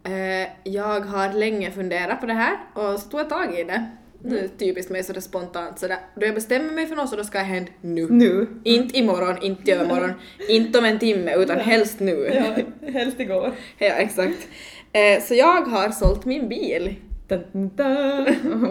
Eh, 0.04 0.50
jag 0.64 1.02
har 1.02 1.34
länge 1.34 1.72
funderat 1.72 2.20
på 2.20 2.26
det 2.26 2.34
här 2.34 2.58
och 2.74 3.00
så 3.00 3.10
tog 3.10 3.20
jag 3.20 3.30
tag 3.30 3.60
i 3.60 3.64
det. 3.64 3.92
Är 4.26 4.48
typiskt 4.58 4.92
mig 4.92 5.04
sådär 5.04 5.22
spontant 5.22 5.80
sådär. 5.80 5.98
Då 6.16 6.26
jag 6.26 6.36
bestämmer 6.36 6.74
mig 6.74 6.88
för 6.88 6.96
något 6.96 7.10
så 7.10 7.16
då 7.16 7.24
ska 7.24 7.38
det 7.38 7.44
hända 7.44 7.72
nu. 7.82 8.08
Nu. 8.10 8.48
Inte 8.64 8.98
imorgon, 8.98 9.36
inte 9.42 9.72
i 9.72 9.74
övermorgon, 9.74 10.12
inte 10.50 10.80
om 10.80 10.86
en 10.86 11.00
timme 11.00 11.36
utan 11.36 11.60
helst 11.60 12.00
nu. 12.00 12.32
Ja, 12.34 12.92
helst 12.92 13.20
igår. 13.20 13.52
Ja, 13.78 13.94
exakt. 13.94 14.48
Eh, 14.94 15.22
så 15.22 15.36
jag 15.36 15.62
har 15.62 15.90
sålt 15.90 16.26
min 16.26 16.50
bil. 16.50 16.96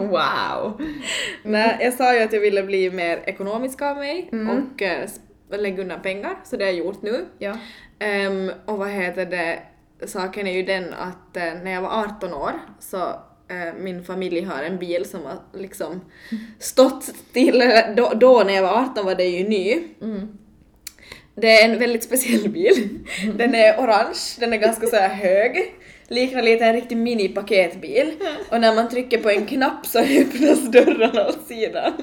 Wow! 0.09 0.81
Nej, 1.43 1.77
jag 1.81 1.93
sa 1.93 2.15
ju 2.15 2.21
att 2.21 2.33
jag 2.33 2.39
ville 2.39 2.63
bli 2.63 2.91
mer 2.91 3.21
ekonomisk 3.25 3.81
av 3.81 3.97
mig 3.97 4.29
och 4.31 4.81
eh, 4.81 5.09
lägga 5.49 5.81
undan 5.81 6.01
pengar, 6.01 6.35
så 6.43 6.57
det 6.57 6.63
har 6.63 6.71
jag 6.71 6.79
gjort 6.79 7.01
nu. 7.01 7.25
Ja. 7.37 7.57
Ehm, 7.99 8.51
och 8.65 8.77
vad 8.77 8.89
heter 8.89 9.25
det, 9.25 9.59
saken 10.07 10.47
är 10.47 10.53
ju 10.53 10.63
den 10.63 10.93
att 10.93 11.37
eh, 11.37 11.53
när 11.63 11.71
jag 11.71 11.81
var 11.81 12.03
18 12.03 12.33
år 12.33 12.51
så 12.79 13.13
min 13.79 14.03
familj 14.03 14.41
har 14.41 14.63
en 14.63 14.77
bil 14.79 15.05
som 15.05 15.21
har 15.25 15.39
liksom 15.53 16.01
stått 16.59 17.03
still, 17.03 17.63
då, 17.97 18.11
då 18.15 18.43
när 18.43 18.53
jag 18.53 18.61
var 18.61 18.81
18 18.83 19.05
var 19.05 19.15
det 19.15 19.25
ju 19.25 19.47
ny. 19.49 19.83
Det 21.35 21.51
är 21.61 21.69
en 21.69 21.79
väldigt 21.79 22.03
speciell 22.03 22.49
bil. 22.49 22.99
Den 23.35 23.55
är 23.55 23.77
orange, 23.79 24.19
den 24.39 24.53
är 24.53 24.57
ganska 24.57 24.87
så 24.87 24.95
hög. 24.97 25.73
Liknar 26.07 26.41
lite 26.41 26.65
en 26.65 26.73
riktig 26.73 26.97
mini-paketbil. 26.97 28.11
Och 28.49 28.61
när 28.61 28.75
man 28.75 28.89
trycker 28.89 29.17
på 29.17 29.29
en 29.29 29.45
knapp 29.45 29.85
så 29.85 29.99
öppnas 29.99 30.71
dörrarna 30.71 31.27
åt 31.27 31.47
sidan. 31.47 31.93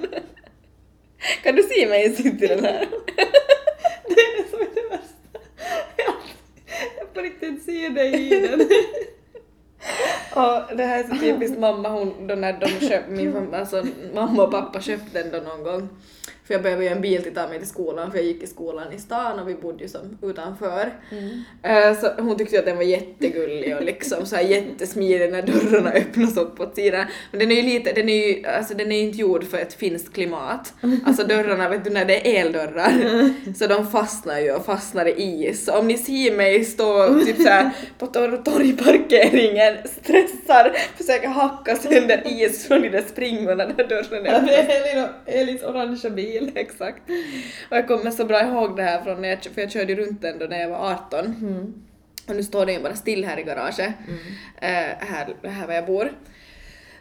Kan 1.43 1.55
du 1.57 1.63
se 1.63 1.87
mig 1.89 2.17
sitta 2.17 2.45
i 2.45 2.49
den 2.49 2.65
här? 2.65 2.87
Det 4.09 4.15
är 4.21 4.43
det 4.43 4.51
som 4.51 4.61
är 4.61 4.67
det 4.75 4.89
värsta. 4.91 5.39
Jag- 5.97 7.15
får 7.15 7.23
riktigt 7.23 7.65
se 7.65 7.89
dig 7.89 8.27
i 8.37 8.41
den. 8.47 8.69
Och 10.35 10.77
det 10.77 10.85
här 10.85 11.05
är 11.05 11.09
så 11.09 11.17
typiskt 11.21 11.59
mamma, 11.59 11.89
hon, 11.89 12.27
då 12.27 12.35
när 12.35 12.53
de 12.53 12.67
köpte, 12.69 13.11
min 13.11 13.33
fam- 13.35 13.59
alltså 13.59 13.85
mamma 14.15 14.43
och 14.43 14.51
pappa 14.51 14.81
köpte 14.81 15.23
den 15.23 15.33
då 15.33 15.51
någon 15.51 15.63
gång. 15.63 15.89
För 16.49 16.55
jag 16.55 16.63
behövde 16.63 16.85
ju 16.85 16.91
en 16.91 17.01
bil 17.01 17.23
till 17.23 17.29
att 17.39 17.45
ta 17.45 17.49
mig 17.49 17.59
till 17.59 17.69
skolan 17.69 18.11
för 18.11 18.19
jag 18.19 18.27
gick 18.27 18.43
i 18.43 18.47
skolan 18.47 18.93
i 18.93 18.99
stan 18.99 19.39
och 19.39 19.49
vi 19.49 19.55
bodde 19.55 19.83
ju 19.83 19.89
som 19.89 20.19
utanför. 20.23 20.93
Eh, 21.63 21.99
Så 22.01 22.23
hon 22.23 22.39
tyckte 22.39 22.59
att 22.59 22.65
den 22.65 22.77
var 22.77 22.83
jättegullig 22.85 23.77
och 23.77 23.83
liksom 23.85 24.27
så 24.27 24.37
här 24.37 24.43
jättesmidig 24.43 25.33
när 25.33 25.43
dörrarna 25.43 25.91
öppnas 25.93 26.37
upp 26.37 26.61
åt 26.61 26.75
sidan. 26.75 27.07
Men 27.31 27.41
den 27.41 27.51
är 27.51 27.55
ju 27.57 27.63
lite, 27.63 27.93
den 27.93 28.09
är 28.09 28.27
ju, 28.29 28.47
alltså 28.47 28.75
den 28.75 28.93
är 28.93 28.97
ju 28.97 29.03
inte 29.03 29.19
gjord 29.19 29.45
för 29.45 29.59
ett 29.59 29.75
finskt 29.75 30.15
klimat. 30.15 30.75
Alltså 31.07 31.25
dörrarna, 31.25 31.69
vet 31.69 31.85
du 31.85 31.91
när 31.91 32.05
det 32.05 32.37
är 32.39 32.41
eldörrar, 32.45 32.93
så 33.55 33.67
de 33.67 33.91
fastnar 33.91 34.39
ju 34.41 34.53
och 34.53 34.65
fastnar 34.65 35.07
i 35.07 35.47
is. 35.49 35.65
Så 35.65 35.79
om 35.79 35.89
ni 35.89 35.99
ser 35.99 36.37
mig 36.37 36.65
stå 36.65 37.21
typ 37.27 37.37
så 37.37 37.49
här 37.49 37.71
på 37.99 38.07
tor- 38.07 38.43
torgparkeringen, 38.45 39.77
stressar, 40.03 40.73
försöker 40.97 41.29
hacka 41.29 41.77
sönder 41.77 42.23
is 42.27 42.67
från 42.69 42.83
de 42.83 42.89
där 42.89 43.03
springorna 43.09 43.65
när 43.77 43.89
dörren 43.89 44.25
Ja, 44.25 44.33
det 44.33 44.37
öppnas. 44.37 44.51
är 44.51 44.91
Elin 44.91 45.05
och 45.05 45.11
Elins 45.35 45.63
orangea 45.63 46.11
bil. 46.11 46.38
Exakt. 46.55 47.03
Och 47.71 47.77
jag 47.77 47.89
kommer 47.89 48.11
så 48.11 48.25
bra 48.25 48.43
ihåg 48.43 48.77
det 48.77 48.83
här 48.83 49.03
från 49.03 49.23
när 49.23 49.29
jag, 49.29 49.43
för 49.43 49.61
jag 49.61 49.71
körde 49.71 49.95
runt 49.95 50.23
den 50.23 50.39
då 50.39 50.47
när 50.47 50.61
jag 50.61 50.69
var 50.69 50.93
18. 50.93 51.85
Och 52.29 52.37
nu 52.37 52.43
står 52.43 52.67
den 52.67 52.75
ju 52.75 52.83
bara 52.83 52.95
still 52.95 53.25
här 53.25 53.39
i 53.39 53.43
garaget, 53.43 53.95
eh, 54.61 54.69
här, 54.99 55.35
här 55.43 55.67
var 55.67 55.75
jag 55.75 55.87
bor. 55.87 56.13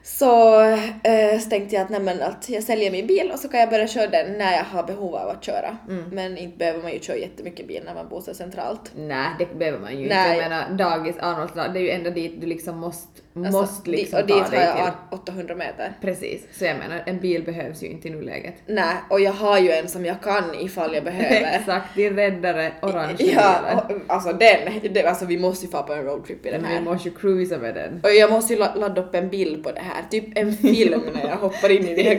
Så, 0.04 0.62
eh, 1.04 1.40
så 1.40 1.50
tänkte 1.50 1.76
jag 1.76 1.84
att, 1.84 2.04
nej, 2.04 2.22
att 2.22 2.50
jag 2.50 2.64
säljer 2.64 2.92
min 2.92 3.08
bil 3.08 3.32
och 3.34 3.40
så 3.40 3.50
kan 3.50 3.60
jag 3.60 3.70
börja 3.70 3.88
köra 3.88 4.08
den 4.08 4.38
när 4.38 4.58
jag 4.58 4.64
har 4.64 4.84
behov 4.84 5.16
av 5.16 5.30
att 5.30 5.44
köra. 5.44 5.78
Men 6.12 6.38
inte 6.38 6.58
behöver 6.58 6.82
man 6.82 6.92
ju 6.92 7.00
köra 7.00 7.18
jättemycket 7.18 7.68
bil 7.68 7.82
när 7.86 7.94
man 7.94 8.10
bor 8.10 8.22
så 8.22 8.34
centralt. 8.34 8.92
Nej, 8.96 9.30
det 9.40 9.60
behöver 9.60 9.80
man 9.80 10.00
ju 10.00 10.08
Nej. 10.08 10.32
inte. 10.32 10.44
Jag 10.44 10.50
menar 10.50 10.70
dagis, 10.70 11.16
Arnoldsdal, 11.20 11.74
det 11.74 11.80
är 11.80 11.82
ju 11.82 11.90
ända 11.90 12.10
dit 12.10 12.42
du 12.42 12.48
liksom 12.48 12.78
måste, 12.78 13.22
Alltså, 13.46 13.62
måste 13.62 13.90
liksom 13.90 14.20
och 14.22 14.28
dit 14.28 14.36
ta 14.38 14.44
har 14.44 14.52
dig 14.52 14.60
jag 14.60 14.76
till. 15.12 15.20
800 15.34 15.56
meter. 15.56 15.94
Precis, 16.02 16.42
så 16.52 16.66
jag 16.66 16.78
menar 16.78 17.04
en 17.06 17.20
bil 17.20 17.44
behövs 17.44 17.84
ju 17.84 17.88
inte 17.88 18.08
i 18.08 18.12
nuläget. 18.12 18.56
Nej, 18.66 18.96
och 19.10 19.20
jag 19.22 19.32
har 19.32 19.60
ju 19.60 19.72
en 19.72 19.88
som 19.88 20.06
jag 20.06 20.22
kan 20.22 20.44
ifall 20.60 20.94
jag 20.96 21.04
behöver. 21.12 21.58
Exakt, 21.60 21.96
din 21.96 22.16
räddare 22.16 22.72
orange 22.82 23.16
Ja, 23.20 23.60
bilen. 23.88 24.02
och, 24.08 24.14
alltså 24.14 24.34
den, 24.34 24.94
det, 24.94 25.04
alltså 25.06 25.26
vi 25.26 25.38
måste 25.38 25.66
ju 25.66 25.72
få 25.72 25.84
på 25.84 25.94
en 25.94 26.04
roadtrip 26.04 26.46
i 26.46 26.52
den 26.52 26.66
här. 26.66 26.80
vi 26.80 26.86
måste 26.86 27.10
ju 27.10 27.16
cruisa 27.16 27.58
med 27.58 27.76
den. 27.76 28.00
Och 28.04 28.12
jag 28.14 28.32
måste 28.32 28.54
ju 28.54 28.60
la- 28.60 28.76
ladda 28.76 29.02
upp 29.02 29.16
en 29.16 29.30
bild 29.30 29.64
på 29.64 29.72
det 29.72 29.82
här, 29.82 30.04
typ 30.12 30.38
en 30.38 30.54
film 30.58 31.02
när 31.14 31.28
jag 31.30 31.36
hoppar 31.38 31.70
in 31.72 31.88
i 31.88 31.96
de 31.96 32.04
här 32.04 32.16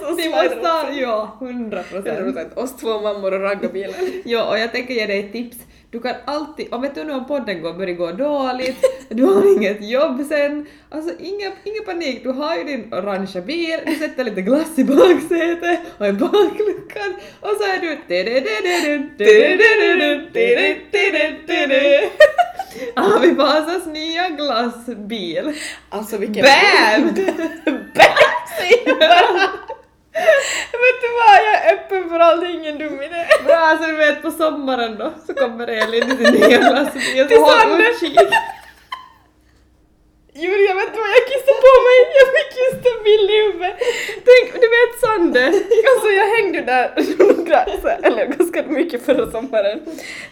som 0.00 0.16
Vi 0.16 0.28
måste 0.28 0.68
ha, 0.68 0.90
ja, 0.90 1.36
hundra 1.40 1.82
procent. 1.82 2.06
100%. 2.18 2.54
Oss 2.54 2.76
två 2.76 3.00
mammor 3.00 3.34
och 3.34 3.40
raggarbilen. 3.40 3.94
Ja, 4.24 4.50
och 4.50 4.58
jag 4.58 4.72
tänker 4.72 4.94
ge 4.94 5.06
dig 5.06 5.20
ett 5.20 5.32
tips. 5.32 5.56
Du 5.94 6.00
kan 6.00 6.14
alltid, 6.24 6.74
om 6.74 6.82
vet 6.82 6.94
du 6.94 7.04
nu 7.04 7.12
om 7.12 7.26
podden 7.26 7.62
går, 7.62 7.72
börjar 7.72 7.94
gå 7.94 8.12
dåligt, 8.12 8.84
du 9.08 9.24
har 9.24 9.56
inget 9.56 9.88
jobb 9.90 10.26
sen, 10.28 10.66
alltså 10.90 11.14
ingen, 11.18 11.52
ingen 11.64 11.84
panik, 11.84 12.22
du 12.22 12.30
har 12.30 12.56
ju 12.56 12.64
din 12.64 12.94
orangea 12.94 13.42
bil, 13.42 13.80
du 13.86 13.94
sätter 13.94 14.24
lite 14.24 14.42
glass 14.42 14.78
i 14.78 14.84
baksätet 14.84 15.80
och 15.98 16.06
i 16.06 16.12
bakluckan 16.12 17.14
och 17.40 17.48
så 17.58 17.64
är 17.64 17.80
du 17.80 17.88
Avi 22.96 23.30
Vasas 23.30 23.86
nya 23.86 24.28
glassbil. 24.28 25.52
Alltså 25.88 26.16
vilken... 26.16 26.44
BAM! 26.44 27.14
Bam! 27.94 29.74
Vet 30.84 31.00
du 31.02 31.08
vad, 31.20 31.36
jag 31.46 31.54
är 31.64 31.74
öppen 31.74 32.10
för 32.10 32.18
allt, 32.18 32.44
ingen 32.44 32.78
dum 32.78 33.02
idé. 33.02 33.26
Bra, 33.46 33.56
alltså 33.56 33.86
du 33.90 33.96
vet 33.96 34.22
på 34.22 34.30
sommaren 34.30 34.96
då 34.98 35.12
så 35.26 35.34
kommer 35.34 35.66
Elin 35.66 36.12
i 36.12 36.16
sin 36.16 36.34
nya 36.34 36.58
glassbil 36.58 37.28
Till 37.28 37.36
så 37.36 37.42
håll 37.44 37.60
Sanders. 37.60 38.02
utkik. 38.02 38.20
Julia, 40.36 40.74
vet 40.74 40.92
du 40.94 40.98
vad 40.98 41.08
jag 41.08 41.26
kissade 41.32 41.58
på 41.66 41.74
mig? 41.86 41.98
Jag 42.20 42.28
fick 42.36 42.50
just 42.64 42.86
en 42.96 43.04
bild 43.04 43.30
i 43.30 43.36
huvudet. 43.42 43.76
Tänk, 44.28 44.52
du 44.62 44.68
vet 44.76 45.00
Sande, 45.00 45.46
alltså 45.90 46.08
jag 46.10 46.26
hängde 46.36 46.60
där 46.60 46.92
några, 47.18 47.62
eller 48.08 48.26
ganska 48.26 48.62
mycket 48.62 49.04
förra 49.06 49.30
sommaren. 49.30 49.80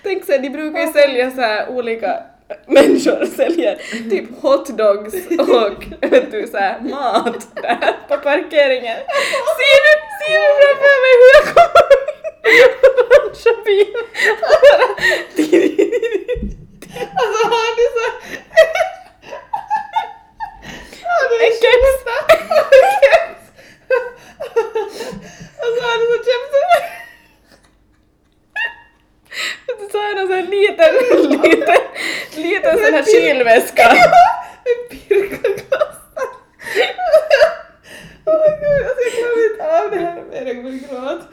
Tänk 0.02 0.24
såhär, 0.24 0.38
de 0.38 0.50
brukar 0.50 0.80
ju 0.80 0.92
sälja 0.92 1.30
så 1.30 1.40
här 1.40 1.68
olika 1.68 2.22
människor 2.66 3.26
säljer 3.36 3.78
typ 4.10 4.40
hotdogs 4.42 5.14
och 5.38 5.84
du 6.30 6.46
såhär 6.50 6.80
mat 6.80 7.46
där 7.62 7.96
på 8.08 8.16
parkeringen. 8.16 8.96
Ser 9.58 9.78
du, 9.84 9.92
ser 10.18 10.38
du 10.42 10.48
framför 10.60 10.96
mig 11.04 11.14
hur 11.20 11.30
jag 11.38 11.44
kommer 11.54 11.84
med 12.42 12.58
orangea 12.98 13.54
bil? 13.64 13.94
Alltså 17.16 17.48
har 17.48 17.70
du 17.76 17.84
så... 17.96 18.04
Har 21.04 21.24
du 21.28 21.34
En 21.46 21.52
keps! 21.62 21.94
keps? 23.02 23.42
Alltså 25.62 25.80
har 25.86 25.96
du 25.98 26.04
så 26.06 26.18
keps? 26.24 26.52
Du 29.78 29.88
sa 29.92 30.10
en 30.10 30.18
sån 30.26 30.32
här 30.36 30.42
liten, 30.42 30.94
liten, 31.42 31.76
liten 32.36 32.74
sån 32.84 32.94
här 32.94 33.04
kylväska. 33.04 33.94
Med 34.64 34.78
pirkaglassar. 34.90 36.28
Åh 38.26 38.46
gud, 38.60 38.86
alltså 38.86 39.02
jag 39.04 39.12
klarar 39.12 39.50
inte 39.50 39.64
av 39.78 39.90
det 39.90 39.98
här 39.98 40.22
mer, 40.30 40.46
jag 40.46 40.56
kommer 40.56 40.70
gråta. 40.78 41.26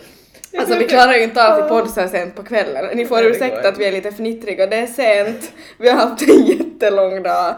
Jag 0.52 0.60
Alltså 0.62 0.76
vi 0.78 0.86
glömde- 0.86 0.89
klarar 1.04 1.24
inte 1.24 1.48
av 1.54 1.56
till 1.60 1.70
podd 1.70 1.90
så 1.90 2.00
här 2.02 2.08
sent 2.08 2.36
på 2.36 2.44
kvällen. 2.44 2.86
Ni 2.98 3.06
får 3.06 3.24
ursäkta 3.26 3.70
att 3.70 3.78
vi 3.78 3.86
är 3.86 3.92
lite 3.92 4.12
fnittriga, 4.12 4.68
det 4.68 4.76
är 4.76 4.88
sent. 4.88 5.52
Vi 5.78 5.90
har 5.90 5.96
haft 5.98 6.30
en 6.30 6.46
jättelång 6.46 7.24
dag. 7.24 7.56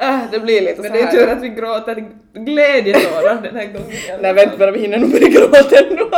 Äh, 0.00 0.18
det 0.32 0.40
blir 0.40 0.60
lite 0.60 0.80
Men 0.82 0.90
så 0.90 0.96
det 0.96 1.00
är 1.00 1.04
här. 1.06 1.12
tur 1.12 1.28
att 1.28 1.42
vi 1.42 1.48
gråter 1.48 2.04
glädjetårar 2.34 3.40
den 3.42 3.56
här 3.56 3.64
gången. 3.66 4.20
Nej 4.22 4.32
vänta 4.32 4.56
bara, 4.58 4.70
vi 4.70 4.80
hinner 4.80 4.98
nog 4.98 5.10
börja 5.10 5.28
gråta 5.28 5.76
ändå. 5.90 6.08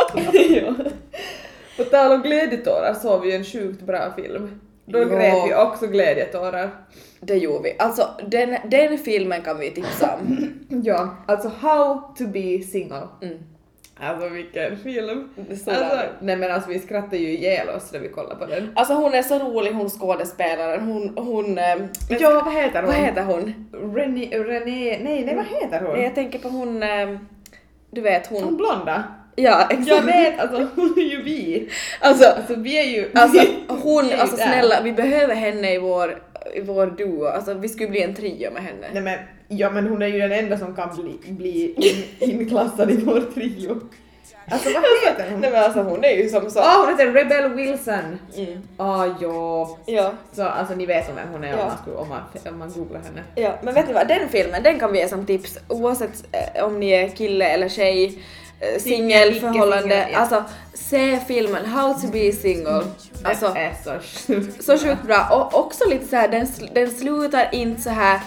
ja. 0.51 0.75
På 1.77 1.85
tal 1.85 2.13
om 2.13 2.23
glädjetårar 2.23 2.95
såg 2.95 3.23
vi 3.23 3.31
ju 3.31 3.37
en 3.37 3.45
sjukt 3.45 3.83
bra 3.83 4.13
film. 4.17 4.61
Då 4.87 4.99
Ja. 4.99 5.05
grät 5.05 5.35
vi 5.49 5.55
också 5.55 5.87
glädjetårar. 5.87 6.71
Det 7.21 7.35
gjorde 7.37 7.63
vi. 7.63 7.77
Alltså 7.79 8.09
den, 8.29 8.57
den 8.71 8.99
filmen 8.99 9.43
kan 9.43 9.59
vi 9.59 9.71
tipsa 9.71 10.15
om. 10.21 10.49
Ja, 10.85 11.17
alltså 11.29 11.49
How 11.61 12.15
to 12.19 12.27
be 12.27 12.59
single. 12.73 13.09
Mm. 13.23 13.39
Alltså 14.01 14.29
vilken 14.29 14.77
film! 14.77 15.29
Alltså, 15.51 15.71
nej 16.21 16.37
men 16.37 16.51
alltså 16.51 16.71
vi 16.71 16.79
skrattade 16.79 17.17
ju 17.17 17.29
ihjäl 17.29 17.69
oss 17.69 17.93
när 17.93 18.01
vi 18.01 18.09
kollade 18.09 18.37
på 18.37 18.47
den. 18.47 18.73
Alltså 18.75 18.95
hon 18.95 19.15
är 19.15 19.23
så 19.23 19.39
rolig 19.39 19.73
hon 19.73 19.91
skådespelaren. 19.91 20.81
Hon, 20.81 21.13
hon... 21.27 21.59
ehm, 21.59 21.89
Ja, 22.21 22.43
vad 22.45 22.55
heter 22.55 22.79
hon? 22.83 22.87
Vad 22.87 22.95
heter 22.95 23.23
hon? 23.23 23.71
René, 23.97 24.27
René, 24.39 24.99
nej 25.03 25.25
nej 25.25 25.37
vad 25.37 25.47
heter 25.47 25.81
hon? 25.87 25.95
Nej, 25.95 26.03
Jag 26.05 26.15
tänker 26.15 26.39
på 26.39 26.49
hon... 26.49 26.83
ehm, 26.83 27.19
Du 27.91 28.01
vet 28.01 28.27
Hon 28.27 28.43
hon... 28.43 28.57
blonda? 28.57 29.05
Ja 29.37 29.67
exakt. 29.71 29.89
Jag 29.89 30.03
vet, 30.03 30.41
alltså 30.41 30.67
hon 30.77 30.95
är 30.99 31.11
ju 31.11 31.23
vi. 31.23 31.69
Alltså, 32.01 32.29
Alltså 32.29 32.55
vi 32.55 32.79
är 32.79 32.85
ju... 32.85 33.11
Alltså 33.15 33.41
hon, 33.69 34.05
alltså 34.21 34.37
snälla, 34.37 34.81
vi 34.85 34.93
behöver 34.93 35.35
henne 35.35 35.75
i 35.75 35.79
vår, 35.79 36.23
i 36.55 36.61
vår 36.61 36.87
duo. 36.87 37.25
Alltså 37.27 37.55
vi 37.55 37.69
skulle 37.69 37.89
bli 37.89 38.03
en 38.03 38.15
trio 38.15 38.51
med 38.51 38.63
henne. 38.63 38.87
Nej 38.93 39.03
men, 39.03 39.19
ja 39.53 39.71
men 39.71 39.87
hon 39.89 40.03
är 40.03 40.07
ju 40.07 40.19
den 40.19 40.33
enda 40.33 40.59
som 40.59 40.75
kan 40.75 40.89
bli, 40.97 41.19
bli 41.33 41.75
in, 41.77 42.31
inklassad 42.31 42.91
i 42.91 42.97
vår 42.97 43.21
trio. 43.35 43.81
Alltså 44.53 44.69
vad 44.73 45.11
heter 45.11 45.31
hon? 45.31 45.41
Nej 45.41 45.51
men 45.51 45.65
alltså 45.65 45.83
hon 45.83 46.05
är 46.05 46.11
ju 46.23 46.29
som 46.29 46.51
så. 46.51 46.61
Ah, 46.61 46.77
hon 46.81 46.89
heter 46.89 47.13
Rebel 47.13 47.53
Wilson! 47.53 48.19
Mm. 48.37 48.63
Ah 48.77 49.07
ja. 49.21 49.79
Ja, 49.87 50.13
Så 50.33 50.43
alltså 50.45 50.75
ni 50.75 50.87
vet 50.87 51.09
om 51.09 51.15
vem 51.17 51.29
hon 51.33 51.45
är 51.45 51.53
om, 51.53 51.59
Ja. 51.59 51.67
man, 51.67 51.77
skulle, 51.83 51.97
om, 51.97 52.09
man, 52.09 52.21
om 52.53 52.59
man 52.59 52.71
googlar 52.73 53.01
henne. 53.01 53.23
ja, 53.35 53.59
men 53.63 53.75
vet 53.75 53.87
ni 53.89 53.93
vad, 53.93 54.09
den 54.09 54.29
filmen 54.29 54.63
den 54.63 54.79
kan 54.81 54.93
vi 54.93 54.99
ge 54.99 55.09
som 55.09 55.27
tips 55.27 55.59
oavsett 55.69 56.25
eh, 56.33 56.65
om 56.65 56.81
ni 56.81 56.91
är 56.91 57.09
kille 57.09 57.45
eller 57.49 57.69
tjej, 57.69 58.19
eh, 58.61 58.81
singel, 58.81 59.29
icke 59.31 59.41
förhållande. 59.41 59.81
singel, 59.83 60.09
ja. 60.13 60.19
Alltså 60.19 60.45
se 60.75 61.19
filmen 61.29 61.67
How 61.67 61.95
to 61.95 62.07
be 62.13 62.33
single. 62.33 62.83
Alltså 63.25 63.53
det 63.55 63.61
är 63.61 63.75
så 63.85 63.93
sjukt 64.27 64.65
så 64.65 64.79
sjukt 64.79 65.03
bra 65.03 65.29
och 65.31 65.59
också 65.65 65.89
lite 65.89 66.07
så 66.07 66.17
här, 66.17 66.29
den, 66.29 66.47
den 66.75 66.91
slutar 66.91 67.49
inte 67.53 67.81
så 67.83 67.91
här 67.91 68.21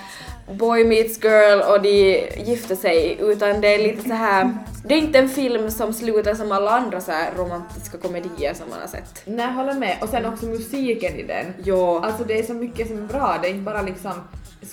boy 0.52 0.84
meets 0.86 1.24
girl 1.24 1.62
och 1.72 1.82
de 1.82 2.28
gifter 2.46 2.76
sig 2.76 3.18
utan 3.20 3.62
det 3.62 3.68
är 3.76 3.78
lite 3.80 4.10
så 4.10 4.14
här. 4.14 4.58
det 4.86 4.94
är 4.94 4.98
inte 4.98 5.20
en 5.20 5.30
film 5.30 5.72
som 5.72 5.94
slutar 5.94 6.34
som 6.34 6.52
alla 6.52 6.72
andra 6.72 7.02
så 7.02 7.12
romantiska 7.38 7.98
komedier 7.98 8.54
som 8.54 8.70
man 8.70 8.80
har 8.82 8.88
sett. 8.88 9.22
Nej, 9.26 9.52
håller 9.54 9.74
med. 9.74 9.98
Och 10.02 10.10
sen 10.10 10.26
också 10.26 10.46
musiken 10.46 11.16
i 11.16 11.24
den. 11.24 11.54
Ja. 11.64 12.06
Alltså 12.06 12.24
det 12.24 12.40
är 12.40 12.44
så 12.44 12.54
mycket 12.54 12.88
som 12.88 12.98
är 12.98 13.08
bra, 13.08 13.38
det 13.42 13.48
är 13.48 13.52
inte 13.52 13.64
bara 13.64 13.82
liksom 13.82 14.12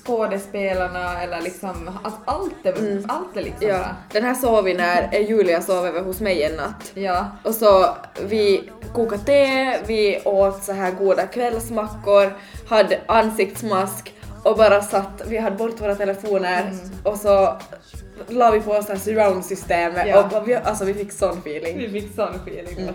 skådespelarna 0.07 1.23
eller 1.23 1.41
liksom, 1.41 1.99
alltså 2.03 2.21
allt 2.25 2.55
är, 2.67 3.03
allt 3.09 3.37
är 3.37 3.43
liksom 3.43 3.69
Ja, 3.69 3.79
bra. 3.79 3.87
den 4.13 4.25
här 4.25 4.35
sov 4.35 4.65
vi 4.65 4.75
när 4.75 5.19
Julia 5.19 5.63
sov 5.63 5.87
över 5.87 6.03
hos 6.03 6.21
mig 6.21 6.43
en 6.43 6.57
natt. 6.57 6.91
Ja. 6.95 7.27
Och 7.45 7.55
så 7.55 7.87
vi 8.27 8.71
kokade 8.95 9.23
te, 9.23 9.79
vi 9.87 10.21
åt 10.25 10.65
så 10.65 10.73
här 10.73 10.91
goda 10.91 11.27
kvällsmackor, 11.27 12.33
hade 12.69 13.01
ansiktsmask 13.07 14.15
och 14.43 14.57
bara 14.57 14.83
satt, 14.83 15.23
vi 15.27 15.39
hade 15.39 15.57
bort 15.57 15.81
våra 15.81 15.95
telefoner 15.95 16.73
och 17.03 17.17
så 17.19 17.57
la 18.29 18.51
vi 18.51 18.61
på 18.61 18.73
oss 18.73 18.87
surround-systemet 18.87 20.07
Ja. 20.09 20.31
och 20.41 20.49
vi, 20.49 20.55
alltså 20.55 20.85
vi 20.85 20.95
fick 20.95 21.13
sån 21.13 21.39
feeling. 21.39 21.79
Vi 21.79 22.01
fick 22.01 22.15
sån 22.15 22.35
feeling, 22.35 22.77
det 22.77 22.85
var 22.85 22.93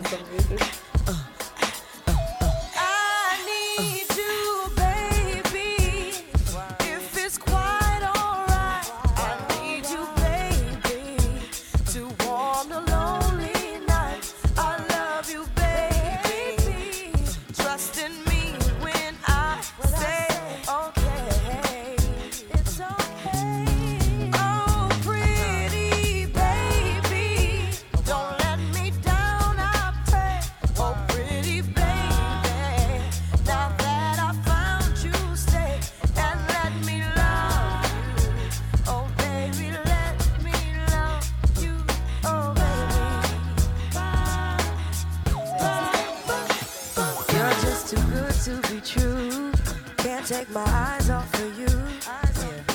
eyes 50.76 51.10
off 51.10 51.34
of 51.34 51.60
you. 51.60 51.70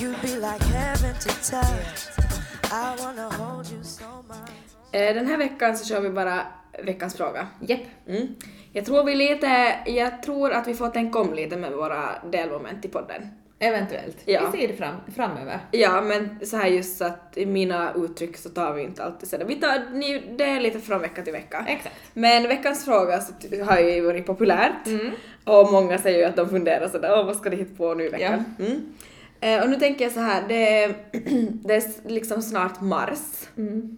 You'd 0.00 0.20
be 0.22 0.34
like 0.48 0.64
heaven 0.64 1.14
to 1.14 1.28
touch. 1.50 1.98
I 2.72 3.02
wanna 3.02 3.28
hold 3.30 3.66
you 3.72 3.82
so 3.84 4.04
much. 4.28 4.50
Eh, 4.92 5.14
Den 5.14 5.26
här 5.26 5.38
veckan 5.38 5.76
så 5.76 5.84
kör 5.84 6.00
vi 6.00 6.10
bara 6.10 6.46
veckans 6.84 7.14
fråga. 7.14 7.48
Jepp. 7.60 7.80
Mm. 8.08 8.34
Jag 8.72 8.84
tror 8.84 9.04
vi 9.04 9.14
lite, 9.14 9.78
jag 9.86 10.22
tror 10.22 10.52
att 10.52 10.68
vi 10.68 10.74
får 10.74 10.88
tänka 10.88 11.18
om 11.18 11.34
lite 11.34 11.56
med 11.56 11.72
våra 11.72 12.22
delmoment 12.32 12.84
i 12.84 12.88
podden. 12.88 13.22
Eventuellt. 13.62 14.16
Ja. 14.24 14.50
Vi 14.52 14.58
ser 14.60 14.68
det 14.68 14.74
fram, 14.74 14.94
framöver. 15.16 15.58
Ja, 15.70 16.00
men 16.02 16.38
så 16.46 16.56
här 16.56 16.66
just 16.68 16.98
så 16.98 17.04
att 17.04 17.32
i 17.36 17.46
mina 17.46 17.92
uttryck 17.96 18.36
så 18.36 18.48
tar 18.48 18.72
vi 18.72 18.82
inte 18.82 19.04
alltid 19.04 19.28
sådär. 19.28 19.44
Vi 19.44 19.56
tar, 19.56 19.92
ni, 19.92 20.22
det 20.38 20.44
är 20.44 20.60
lite 20.60 20.80
från 20.80 21.00
vecka 21.00 21.22
till 21.22 21.32
vecka. 21.32 21.64
Exakt. 21.68 21.94
Men 22.14 22.48
veckans 22.48 22.84
fråga 22.84 23.20
så 23.20 23.32
har 23.64 23.78
ju 23.78 24.00
varit 24.00 24.26
populärt 24.26 24.86
Mm. 24.86 25.10
och 25.44 25.72
många 25.72 25.98
säger 25.98 26.18
ju 26.18 26.24
att 26.24 26.36
de 26.36 26.48
funderar 26.48 26.88
sådär, 26.88 27.10
åh 27.18 27.26
vad 27.26 27.36
ska 27.36 27.50
de 27.50 27.56
hitta 27.56 27.76
på 27.76 27.94
nu 27.94 28.04
i 28.04 28.08
veckan? 28.08 28.44
Mm. 28.58 28.80
Eh, 29.40 29.62
och 29.64 29.70
nu 29.70 29.76
tänker 29.76 30.04
jag 30.04 30.12
så 30.12 30.20
här, 30.20 30.42
det, 30.48 30.82
är- 30.84 30.94
det 31.68 31.74
är 31.74 32.08
liksom 32.10 32.42
snart 32.42 32.80
mars. 32.80 33.18
Mm. 33.56 33.96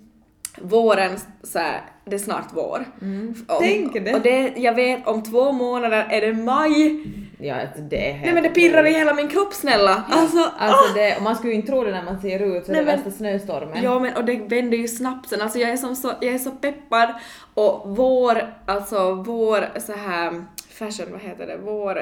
Våren, 0.60 1.18
så 1.42 1.58
här, 1.58 1.80
det 2.04 2.14
är 2.14 2.18
snart 2.18 2.46
vår. 2.54 2.84
Om, 3.00 3.34
Tänk 3.60 3.92
det. 4.04 4.14
Och 4.14 4.20
det, 4.20 4.52
jag 4.56 4.74
vet, 4.74 5.06
om 5.06 5.22
två 5.22 5.52
månader 5.52 6.06
är 6.10 6.20
det 6.20 6.32
maj. 6.32 7.04
Ja, 7.38 7.56
det 7.90 8.08
är 8.08 8.12
helt 8.12 8.24
Nej 8.24 8.34
men 8.34 8.42
det 8.42 8.48
pirrar 8.48 8.86
i 8.86 8.92
hela 8.92 9.14
min 9.14 9.28
kropp 9.28 9.54
snälla. 9.54 10.04
Alltså, 10.10 10.50
Alltså 10.58 10.94
det, 10.94 11.16
och 11.16 11.22
man 11.22 11.36
skulle 11.36 11.52
ju 11.52 11.56
inte 11.56 11.68
tro 11.72 11.84
det 11.84 11.90
när 11.90 12.02
man 12.04 12.20
ser 12.20 12.38
ut 12.56 12.66
så 12.66 12.72
Nej, 12.72 12.80
det 12.80 12.86
men- 12.86 12.96
värsta 12.96 13.10
snöstormen. 13.10 13.82
Ja 13.82 13.98
men 13.98 14.16
och 14.16 14.24
det 14.24 14.36
vänder 14.36 14.78
ju 14.78 14.88
snabbt 14.88 15.28
sen, 15.28 15.40
alltså 15.40 15.58
jag 15.58 15.70
är, 15.70 15.76
som 15.76 15.96
så, 15.96 16.12
jag 16.20 16.34
är 16.34 16.38
så 16.38 16.50
peppad 16.50 17.08
och 17.54 17.96
vår, 17.96 18.54
alltså 18.66 19.14
vår 19.14 19.78
så 19.80 19.92
här 19.92 20.44
fashion, 20.70 21.06
vad 21.12 21.20
heter 21.20 21.46
det, 21.46 21.58
vår, 21.64 21.98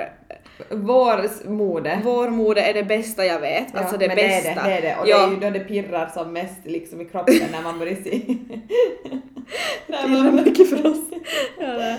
Vår 0.68 1.48
mode. 1.48 2.00
vår 2.04 2.28
mode 2.28 2.60
är 2.60 2.74
det 2.74 2.82
bästa 2.82 3.26
jag 3.26 3.40
vet, 3.40 3.66
Ja, 3.72 3.80
alltså 3.80 3.96
det 3.96 4.06
men 4.06 4.16
bästa. 4.16 4.54
Det 4.54 4.60
är 4.60 4.64
det, 4.64 4.68
det 4.68 4.76
är 4.76 4.82
det. 4.82 4.96
Och 5.00 5.08
ja. 5.08 5.18
det 5.18 5.24
är 5.24 5.30
ju 5.30 5.36
då 5.36 5.50
det 5.50 5.64
pirrar 5.64 6.10
som 6.14 6.32
mest 6.32 6.60
liksom 6.64 7.00
i 7.00 7.04
kroppen 7.04 7.48
när 7.52 7.62
man 7.62 7.78
börjar 7.78 7.94
se. 7.94 8.20
när 9.86 10.08
man 10.08 10.34
märker 10.34 10.64
frost. 10.64 11.12
ja, 11.58 11.96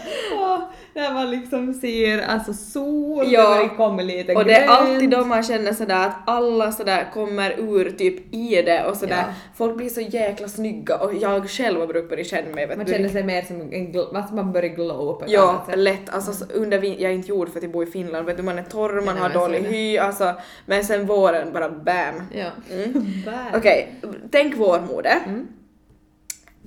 när 1.02 1.14
man 1.14 1.32
liksom 1.32 1.74
ser 1.74 2.20
alltså 2.22 2.54
sol, 2.54 3.26
Ja. 3.30 3.64
det 3.64 3.70
komma 3.78 4.02
lite 4.02 4.36
Och 4.36 4.46
det 4.46 4.56
är 4.56 4.68
alltid 4.68 5.10
då 5.10 5.26
man 5.26 5.44
känner 5.44 5.74
sådär 5.74 6.08
att 6.08 6.16
alla 6.26 6.72
sådär 6.72 7.10
kommer 7.14 7.52
ur 7.60 7.90
typ 7.92 8.34
i 8.36 8.62
det 8.66 8.86
och 8.86 8.98
sådär, 8.98 9.24
Ja. 9.28 9.34
folk 9.56 9.78
blir 9.78 9.90
så 9.90 10.02
jäkla 10.02 10.48
snygga 10.48 10.98
och 10.98 11.14
jag 11.14 11.50
själv 11.50 11.80
har 11.80 11.88
börjat 11.88 12.10
börja 12.10 12.24
känna 12.24 12.56
mig 12.56 12.68
vet 12.68 12.78
Man 12.78 12.86
känner 12.88 13.10
sig 13.10 13.24
mer 13.24 13.42
som 13.42 13.62
en 13.74 14.16
att 14.16 14.34
man 14.34 14.52
börjar 14.52 14.70
glow 14.76 15.20
på 15.20 15.26
Ja, 15.28 15.68
lätt. 15.76 16.10
Alltså 16.10 16.34
så 16.34 16.46
under 16.54 16.84
jag 16.84 17.12
är 17.12 17.16
inte 17.16 17.30
gjord 17.30 17.50
för 17.50 17.58
att 17.60 17.64
jag 17.64 17.72
bor 17.72 17.88
i 17.88 17.92
Finland, 17.92 18.26
vet 18.26 18.38
du, 18.38 18.44
man 18.44 18.60
är 18.60 18.64
torr, 18.64 19.02
man 19.06 19.18
har 19.18 19.30
dålig 19.30 19.60
hy, 19.60 19.98
alltså, 19.98 20.34
men 20.66 20.84
sen 20.84 21.06
våren 21.06 21.54
bara 21.54 21.70
bam. 21.70 22.16
Ja. 22.36 22.48
Mm. 22.72 23.06
Okej, 23.56 23.96
tänk 24.32 24.56
vårmode. 24.58 25.10
Mm. 25.10 25.48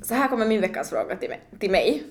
Så 0.02 0.14
här 0.14 0.28
kommer 0.28 0.46
min 0.46 0.60
veckans 0.60 0.90
fråga 0.90 1.16
till 1.16 1.28
mig. 1.28 1.40
Till 1.58 1.70
mig. 1.70 2.02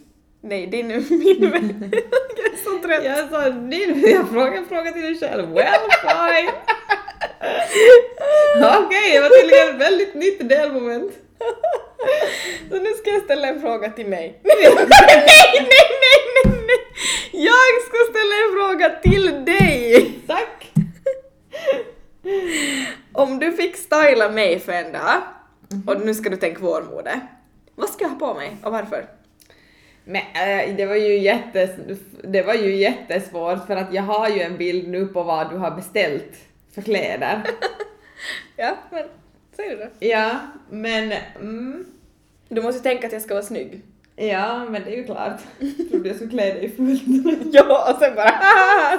Nej, 0.46 0.68
din, 0.68 0.88
min 0.88 1.52
vän. 1.52 1.92
jag 2.38 2.46
är 2.46 2.64
så 2.64 2.88
trött. 2.88 3.06
Jag 3.06 3.30
sa 3.30 3.50
din, 3.50 4.04
jag 4.08 4.30
frågar 4.30 4.58
en 4.58 4.66
fråga 4.66 4.92
till 4.92 5.02
dig 5.02 5.20
själv. 5.20 5.54
Well 5.54 5.82
fine! 6.02 6.52
Okej, 8.86 9.14
det 9.14 9.20
var 9.20 9.30
tydligen 9.42 9.70
ett 9.70 9.82
väldigt 9.82 10.14
nytt 10.14 10.50
delmoment. 10.50 11.12
Så 12.70 12.80
nu 12.80 12.90
ska 12.94 13.10
jag 13.10 13.24
ställa 13.24 13.48
en 13.48 13.62
fråga 13.62 13.90
till 13.90 14.08
mig. 14.08 14.40
nej, 14.44 14.56
nej, 14.72 14.88
nej, 15.60 16.20
nej, 16.46 16.62
nej! 16.68 16.80
Jag 17.32 17.82
ska 17.88 17.98
ställa 18.10 18.36
en 18.36 18.54
fråga 18.54 18.90
till 18.90 19.46
dig! 19.46 20.12
Tack! 20.28 20.72
Om 23.14 23.40
du 23.40 23.52
fick 23.52 23.76
styla 23.76 24.30
mig 24.30 24.60
för 24.60 24.72
en 24.72 24.92
dag, 24.92 25.22
och 25.88 26.06
nu 26.06 26.14
ska 26.14 26.30
du 26.30 26.38
tänka 26.38 26.62
vårmode. 26.62 27.20
Vad 27.76 27.90
ska 27.90 28.04
jag 28.04 28.10
ha 28.10 28.20
på 28.20 28.34
mig 28.34 28.58
och 28.64 28.72
varför? 28.72 29.23
Men 30.06 30.22
äh, 30.22 30.76
det 30.76 30.86
var 30.86 30.96
ju 30.96 31.18
jättes, 31.18 31.72
det 32.24 32.42
var 32.42 32.54
ju 32.54 32.76
jättesvårt 32.76 33.68
för 33.68 33.76
att 33.76 33.94
jag 33.94 34.04
har 34.04 34.30
ju 34.30 34.42
en 34.42 34.58
bild 34.58 34.88
nu 34.88 35.06
på 35.08 35.24
vad 35.24 35.50
du 35.50 35.58
har 35.58 35.72
beställt 35.72 36.36
för 36.76 36.82
kläder. 36.82 37.42
Ja, 38.56 38.78
men 38.92 39.04
säg 39.56 39.70
du 39.70 39.76
det. 39.76 40.08
ja, 40.08 40.40
men 40.70 41.14
mm, 41.40 41.86
Du 42.50 42.62
måste 42.62 42.84
tänka 42.84 43.08
att 43.08 43.14
jag 43.14 43.22
ska 43.22 43.34
vara 43.34 43.44
snygg. 43.44 43.82
Ja, 44.16 44.66
men 44.70 44.84
det 44.84 44.94
är 44.94 44.98
ju 44.98 45.04
klart. 45.04 45.42
Jag 45.60 45.90
trodde 45.90 46.10
jag 46.10 46.16
skulle 46.16 46.32
klä 46.32 46.54
dig 46.54 46.76
fullt. 46.76 47.04
Ja, 47.52 47.92
och 47.94 48.00
sen 48.00 48.16
bara 48.16 48.30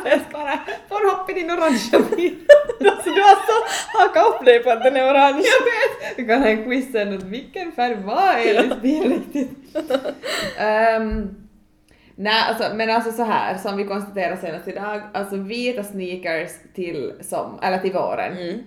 Så 0.02 0.08
jag 0.08 0.20
bara 0.32 0.60
får 0.88 1.16
hoppa 1.16 1.32
i 1.32 1.34
din 1.34 1.50
orangea 1.50 2.16
bil. 2.16 2.36
alltså, 2.90 3.10
du 3.10 3.20
har 3.20 3.36
så 3.46 3.98
hakat 3.98 4.26
upp 4.26 4.44
dig 4.44 4.62
på 4.62 4.70
att 4.70 4.82
den 4.82 4.96
är 4.96 5.10
orange. 5.10 5.42
Jag 5.44 5.64
vet! 5.64 6.18
Vi 6.18 6.26
kan 6.26 6.42
ha 6.42 6.48
en 6.48 6.64
quiz 6.64 6.92
sen, 6.92 7.30
vilken 7.30 7.72
färg 7.72 7.94
var 7.94 8.34
Elis 8.38 8.82
bil 8.82 9.12
riktigt? 9.12 9.76
um, 10.96 11.34
nej, 12.14 12.44
alltså, 12.48 12.74
men 12.74 12.90
alltså 12.90 13.12
så 13.12 13.22
här 13.24 13.58
som 13.58 13.76
vi 13.76 13.84
konstaterade 13.84 14.36
senast 14.36 14.68
idag, 14.68 15.02
alltså 15.14 15.36
vita 15.36 15.82
sneakers 15.82 16.50
till, 16.74 17.12
som, 17.20 17.58
eller 17.62 17.78
till 17.78 17.92
våren. 17.92 18.32
Mm. 18.32 18.58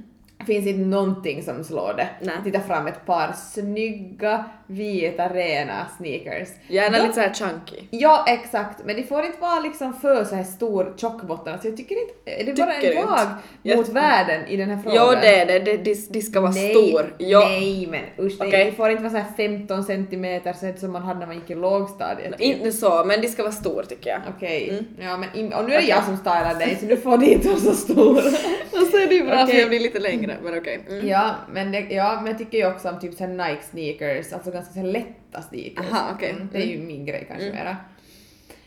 Finns 0.46 0.68
inte 0.68 0.80
någonting 0.80 1.44
som 1.44 1.64
slår 1.64 1.94
det. 1.98 2.08
Nej. 2.22 2.36
Titta 2.44 2.60
fram 2.60 2.88
ett 2.88 3.06
par 3.06 3.34
snygga, 3.54 4.46
vita, 4.68 5.30
rena 5.30 5.86
sneakers. 5.98 6.48
Gärna 6.68 6.98
De- 6.98 7.04
lite 7.04 7.14
såhär 7.14 7.34
chunky. 7.34 7.76
Ja, 7.90 8.26
exakt, 8.28 8.86
men 8.86 8.96
det 8.96 9.04
får 9.04 9.26
inte 9.26 9.42
vara 9.42 9.60
liksom 9.60 9.94
för 9.94 10.24
så 10.24 10.36
här 10.36 10.44
stor 10.44 10.94
tjockbotten. 10.98 11.54
Alltså 11.54 11.68
jag 11.68 11.78
tycker 11.78 11.96
inte, 12.02 12.14
är 12.42 12.44
det 12.46 12.54
bara 12.54 12.72
Tycker 12.74 12.92
en 12.92 12.98
inte. 12.98 13.10
jag 13.10 13.28
Jag- 13.64 13.78
mot 13.78 13.90
världen 13.90 14.46
i 14.48 14.58
den 14.58 14.70
här 14.70 14.82
frågan? 14.84 14.96
Ja 14.96 15.16
det 15.22 15.36
är 15.42 15.46
det, 15.46 15.60
det, 15.60 15.78
det, 15.78 15.98
det 16.14 16.22
ska 16.22 16.42
vara 16.42 16.52
nej, 16.52 16.72
stor. 16.74 17.16
Ja. 17.18 17.40
Nej 17.50 17.88
men 17.92 18.26
usch, 18.26 18.38
Okej. 18.42 18.66
det 18.66 18.72
får 18.72 18.90
inte 18.90 19.04
vara 19.04 19.12
så 19.12 19.18
här 19.18 19.32
15 19.38 19.84
centimeter 19.84 20.54
sätt 20.54 20.80
som 20.80 20.92
man 20.92 21.02
hade 21.02 21.20
när 21.20 21.28
man 21.28 21.36
gick 21.36 21.50
i 21.50 21.56
lågstadiet. 21.56 22.32
typ. 22.38 22.42
Inte 22.42 22.72
så, 22.72 23.04
men 23.06 23.22
det 23.22 23.28
ska 23.28 23.44
vara 23.44 23.52
stor 23.54 23.84
tycker 23.90 24.10
jag. 24.10 24.20
Okej, 24.38 24.70
Mm. 24.70 24.86
ja 25.10 25.18
men 25.18 25.54
och 25.54 25.66
nu 25.66 25.74
är 25.74 25.82
det 25.82 25.88
jag 25.88 26.04
som 26.04 26.18
stylar 26.18 26.56
dig 26.60 26.78
så 26.80 26.86
nu 26.86 26.98
får 26.98 27.18
det 27.18 27.26
inte 27.26 27.48
vara 27.48 27.60
så 27.60 27.74
stor. 27.74 28.18
Och 28.72 28.88
så 28.92 28.98
är 28.98 29.08
det 29.08 29.16
ju 29.16 29.24
bra 29.24 29.36
för 29.38 29.44
Okej. 29.44 29.60
jag 29.60 29.70
blir 29.70 29.80
lite 29.80 30.00
längre, 30.00 30.37
men 30.44 30.58
okej. 30.58 30.80
Mm. 30.90 31.08
ja, 31.08 31.36
men 31.52 31.72
det, 31.72 31.80
ja, 31.80 32.16
men 32.16 32.28
jag 32.28 32.38
tycker 32.38 32.58
ju 32.58 32.68
också 32.68 32.90
om 32.90 33.00
typ 33.00 33.14
så 33.14 33.26
här 33.26 33.32
Nike 33.50 33.64
sneakers, 33.64 34.34
alltså 34.34 34.52
ganska 34.52 34.74
så 34.74 34.80
här 34.80 34.88
lätta 34.88 35.42
sneakers. 35.42 35.86
Aha, 35.92 36.12
okej. 36.16 36.30
Mm, 36.30 36.50
det 36.52 36.58
är 36.58 36.66
ju 36.68 36.78
min 36.78 37.06
grej 37.06 37.26
kanske 37.28 37.46
Mm. 37.50 37.58
mera. 37.58 37.78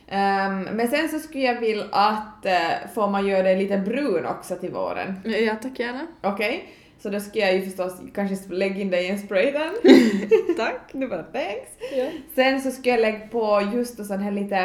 Ehm, 0.08 0.62
men 0.62 0.88
sen 0.88 1.08
så 1.08 1.18
skulle 1.18 1.44
jag 1.44 1.60
vilja 1.60 1.84
att 1.92 2.46
uh, 2.46 2.92
får 2.94 3.08
man 3.08 3.26
göra 3.26 3.42
det 3.42 3.56
lite 3.56 3.78
brun 3.78 4.26
också 4.26 4.56
till 4.56 4.70
våren. 4.70 5.20
Ja, 5.24 5.54
tack 5.62 5.78
gärna. 5.78 6.06
Okej? 6.22 6.64
Så 7.02 7.08
då 7.10 7.20
ska 7.20 7.38
jag 7.38 7.54
ju 7.54 7.62
förstås 7.62 8.00
kanske 8.14 8.54
lägga 8.54 8.80
in 8.80 8.90
det 8.90 9.00
i 9.00 9.08
en 9.08 9.18
spraytan. 9.18 9.74
Tack, 10.56 10.80
du 10.92 11.08
bara 11.08 11.22
thanks. 11.22 11.70
Sen 12.34 12.60
så 12.60 12.70
ska 12.70 12.90
jag 12.90 13.00
lägga 13.00 13.18
på 13.18 13.70
just 13.74 14.06
sån 14.06 14.18
här 14.20 14.30
lite, 14.32 14.56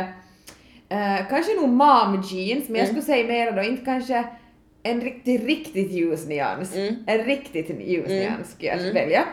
eh, 0.90 1.28
kanske 1.30 1.54
nog 1.56 1.70
mom 1.70 2.24
jeans, 2.32 2.70
men 2.70 2.80
jag 2.80 2.88
skulle 2.88 3.02
säga 3.02 3.28
mer 3.28 3.52
då, 3.52 3.64
inte 3.64 3.86
kanske 3.86 4.24
en 4.86 5.02
riktigt, 5.02 5.46
riktigt 5.46 5.92
ljus 5.92 6.28
nyans. 6.28 6.76
En 7.08 7.24
riktigt 7.26 7.70
ljus 7.70 8.08
nyans 8.10 8.52
skulle 8.52 8.70
jag 8.72 8.94
välja. 8.94 9.24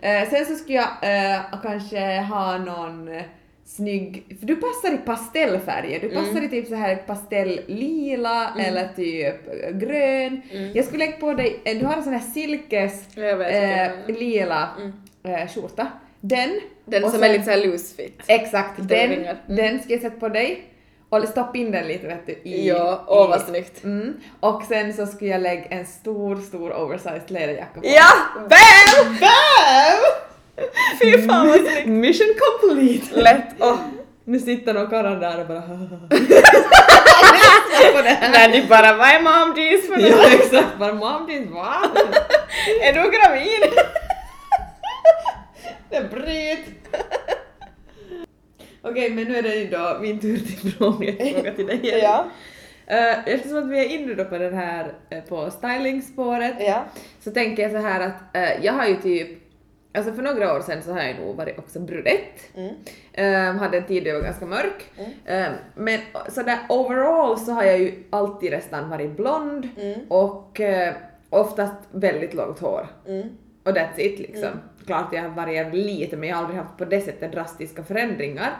Eh, 0.00 0.30
sen 0.30 0.46
så 0.46 0.54
skulle 0.54 0.78
jag 0.78 0.88
eh, 1.34 1.40
kanske 1.62 2.20
ha 2.20 2.58
någon 2.58 3.08
eh, 3.08 3.22
snygg, 3.64 4.36
för 4.40 4.46
du 4.46 4.56
passar 4.56 4.94
i 4.94 4.96
pastellfärger, 4.96 6.00
du 6.00 6.08
passar 6.10 6.44
i 6.44 6.48
typ 6.48 6.68
så 6.68 6.74
här 6.74 6.96
pastellila 6.96 8.54
eller 8.58 8.88
typ 8.96 9.48
eh, 9.48 9.70
grön. 9.70 10.42
Jag 10.74 10.84
skulle 10.84 11.04
lägga 11.06 11.16
på 11.16 11.32
dig, 11.34 11.60
eh, 11.64 11.78
du 11.78 11.84
har 11.86 11.96
en 11.96 12.02
sån 12.02 12.12
här 12.12 12.20
silkes 12.20 13.16
eh, 13.16 14.16
lila 14.18 14.68
eh, 15.24 15.48
skjorta. 15.48 15.86
Den. 16.20 16.60
Den 16.84 17.02
som 17.02 17.10
sen- 17.10 17.22
är 17.22 17.32
lite 17.32 17.44
såhär 17.44 17.66
loose 17.66 17.96
fit. 17.96 18.20
Exakt, 18.26 18.88
den, 18.88 19.10
ringar. 19.10 19.36
den 19.48 19.78
ska 19.82 19.92
jag 19.92 20.02
sätta 20.02 20.20
på 20.20 20.28
dig. 20.28 20.62
Och 21.12 21.28
stoppa 21.28 21.58
in 21.58 21.70
den 21.72 21.86
lite 21.88 22.06
vet 22.06 22.26
du 22.26 22.32
i... 22.32 22.68
Ja, 22.68 23.04
åh 23.06 23.28
vad 23.28 23.40
snyggt. 23.40 23.84
Mm. 23.84 24.14
Och 24.40 24.62
sen 24.62 24.94
så 24.94 25.06
skulle 25.06 25.30
jag 25.30 25.40
lägga 25.40 25.64
en 25.64 25.86
stor, 25.86 26.36
stor 26.36 26.72
oversized 26.72 27.30
läderjacka 27.30 27.80
på. 27.80 27.86
Ja! 27.86 28.12
Bam! 28.34 29.18
Bam! 29.20 30.00
Fy 31.00 31.26
fan 31.28 31.48
vad 31.48 31.60
snyggt! 31.60 31.86
Mission 32.02 32.34
complete! 32.38 33.20
Lätt! 33.20 33.46
Åh. 33.60 33.76
Nu 34.24 34.38
sitter 34.38 34.74
nog 34.74 34.90
karlar 34.90 35.16
där 35.16 35.40
och 35.40 35.46
bara 35.46 35.60
När 38.30 38.48
ni 38.48 38.66
bara, 38.66 38.96
vad 38.96 39.08
är 39.08 39.22
mom 39.22 39.56
jeans 39.56 39.86
för 39.86 39.98
Ja 39.98 40.16
något? 40.16 40.32
exakt, 40.32 40.78
bara 40.78 40.94
mom 40.94 41.30
jeans 41.30 41.50
va? 41.50 41.74
Är 42.82 42.92
du 42.92 43.10
gravid? 43.10 43.78
Det 45.90 46.10
bryt! 46.10 46.96
Okej 48.82 49.10
men 49.10 49.24
nu 49.24 49.36
är 49.36 49.42
det 49.42 49.64
då 49.76 49.98
min 50.00 50.18
tur 50.20 50.36
till 50.38 50.72
fråga, 50.72 51.12
fråga 51.34 51.52
till 51.54 51.66
dig 51.66 51.80
igen. 51.82 52.00
Ja. 52.02 52.24
Eh, 52.86 53.28
eftersom 53.28 53.58
att 53.58 53.68
vi 53.70 53.78
är 53.78 53.88
inne 54.00 54.14
då 54.14 54.24
på 54.24 54.38
den 54.38 54.54
här 54.54 54.92
eh, 55.10 55.20
på 55.24 55.50
stylingspåret 55.50 56.54
Ja. 56.60 56.84
så 57.20 57.30
tänker 57.30 57.62
jag 57.62 57.72
så 57.72 57.78
här 57.78 58.00
att 58.00 58.36
eh, 58.36 58.64
jag 58.64 58.72
har 58.72 58.86
ju 58.86 58.96
typ, 58.96 59.28
alltså 59.94 60.12
för 60.12 60.22
några 60.22 60.54
år 60.56 60.60
sedan 60.60 60.82
så 60.82 60.92
har 60.92 61.00
jag 61.02 61.16
nog 61.20 61.36
varit 61.36 61.58
också 61.58 61.80
brunett. 61.80 62.54
Mm. 62.56 62.74
Eh, 63.12 63.60
hade 63.60 63.76
en 63.78 63.84
tid 63.86 64.04
då 64.04 64.08
jag 64.10 64.14
var 64.16 64.22
ganska 64.22 64.46
mörk. 64.46 64.84
Eh, 65.24 65.46
men 65.74 66.00
sådär 66.28 66.58
overall 66.68 67.38
så 67.38 67.52
har 67.52 67.64
jag 67.64 67.78
ju 67.78 67.94
alltid 68.10 68.50
nästan 68.50 68.88
varit 68.90 69.10
blond 69.16 69.68
Mm. 69.80 70.00
och 70.08 70.60
oftast 71.30 71.74
väldigt 71.90 72.34
långt 72.34 72.58
hår. 72.58 72.86
Mm. 73.08 73.28
Och 73.64 73.70
that's 73.72 73.98
it 74.00 74.18
liksom. 74.18 74.50
Klart 74.86 75.12
jag 75.12 75.22
har 75.22 75.28
varierat 75.28 75.74
lite 75.74 76.16
men 76.16 76.28
jag 76.28 76.36
har 76.36 76.42
aldrig 76.42 76.60
haft 76.60 76.76
på 76.78 76.84
det 76.84 77.00
sättet 77.00 77.32
drastiska 77.32 77.84
förändringar. 77.84 78.50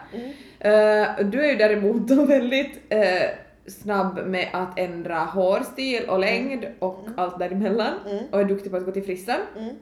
Eh, 0.59 1.27
du 1.27 1.45
är 1.45 1.51
ju 1.51 1.57
däremot 1.57 2.11
väldigt 2.11 2.81
eh, 2.89 3.31
snabb 3.67 4.27
med 4.27 4.49
att 4.53 4.79
ändra 4.79 5.19
hårstil 5.19 6.09
och 6.09 6.19
längd 6.19 6.67
och 6.79 7.09
allt 7.17 7.39
däremellan. 7.39 7.95
Och 8.31 8.41
är 8.41 8.45
duktig 8.45 8.71
på 8.71 8.77
att 8.77 8.85
gå 8.85 8.93
till 8.93 9.05
frissan. 9.05 9.41
Mm. 9.59 9.77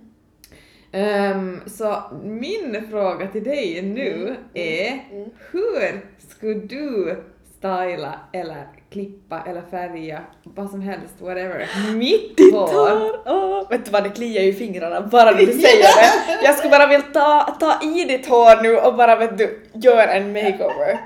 Ehm, 0.92 1.61
så 1.66 2.03
min 2.22 2.87
fråga 2.90 3.26
till 3.26 3.44
dig 3.44 3.83
nu 3.83 4.37
är 4.55 5.05
hur 5.50 6.00
skulle 6.18 6.55
du 6.55 7.16
styla 7.61 8.14
eller 8.33 8.66
klippa 8.92 9.42
eller 9.46 9.62
färga 9.70 10.20
vad 10.44 10.70
som 10.70 10.81
helst, 10.81 11.14
whatever, 11.18 11.68
mitt 11.94 12.40
hår? 12.53 13.20
Åh, 13.27 13.68
vet 13.70 13.85
du 13.85 13.90
vad, 13.90 14.03
det 14.05 14.11
kliar 14.11 14.42
ju 14.42 14.49
i 14.49 14.53
fingrarna 14.53 15.01
bara 15.01 15.31
när 15.31 15.46
du 15.46 15.53
säger 15.62 15.83
det. 15.83 16.44
Jag 16.44 16.55
skulle 16.55 16.70
bara 16.70 16.87
vilja 16.87 17.07
ta, 17.12 17.57
ta 17.61 17.83
i 17.83 18.05
ditt 18.05 18.27
hår 18.29 18.62
nu 18.62 18.77
och 18.77 18.94
bara 18.94 19.16
vet 19.16 19.38
du, 19.38 19.62
gör 19.73 20.07
en 20.09 20.33
makeover. 20.33 21.01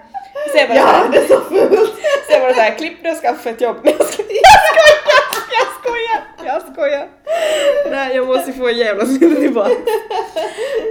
Säg 0.52 0.68
bara 0.68 0.78
Ja, 0.78 1.04
det 1.12 1.18
är 1.18 1.26
så 1.26 1.40
fult! 1.40 1.94
säg 2.30 2.40
bara 2.40 2.54
såhär, 2.54 2.78
klipp 2.78 3.02
nu 3.02 3.10
och 3.10 3.16
skaffa 3.16 3.50
ett 3.50 3.60
jobb. 3.60 3.76
Jag 3.84 4.06
skojar, 4.06 4.54
jag 5.54 5.66
skojar, 5.80 6.22
jag 6.44 6.62
skojar. 6.72 7.08
Nej, 7.90 8.16
jag 8.16 8.26
måste 8.26 8.52
få 8.52 8.68
en 8.68 8.76
jävla 8.78 9.06
snille 9.06 9.36
tillbaka. 9.40 9.74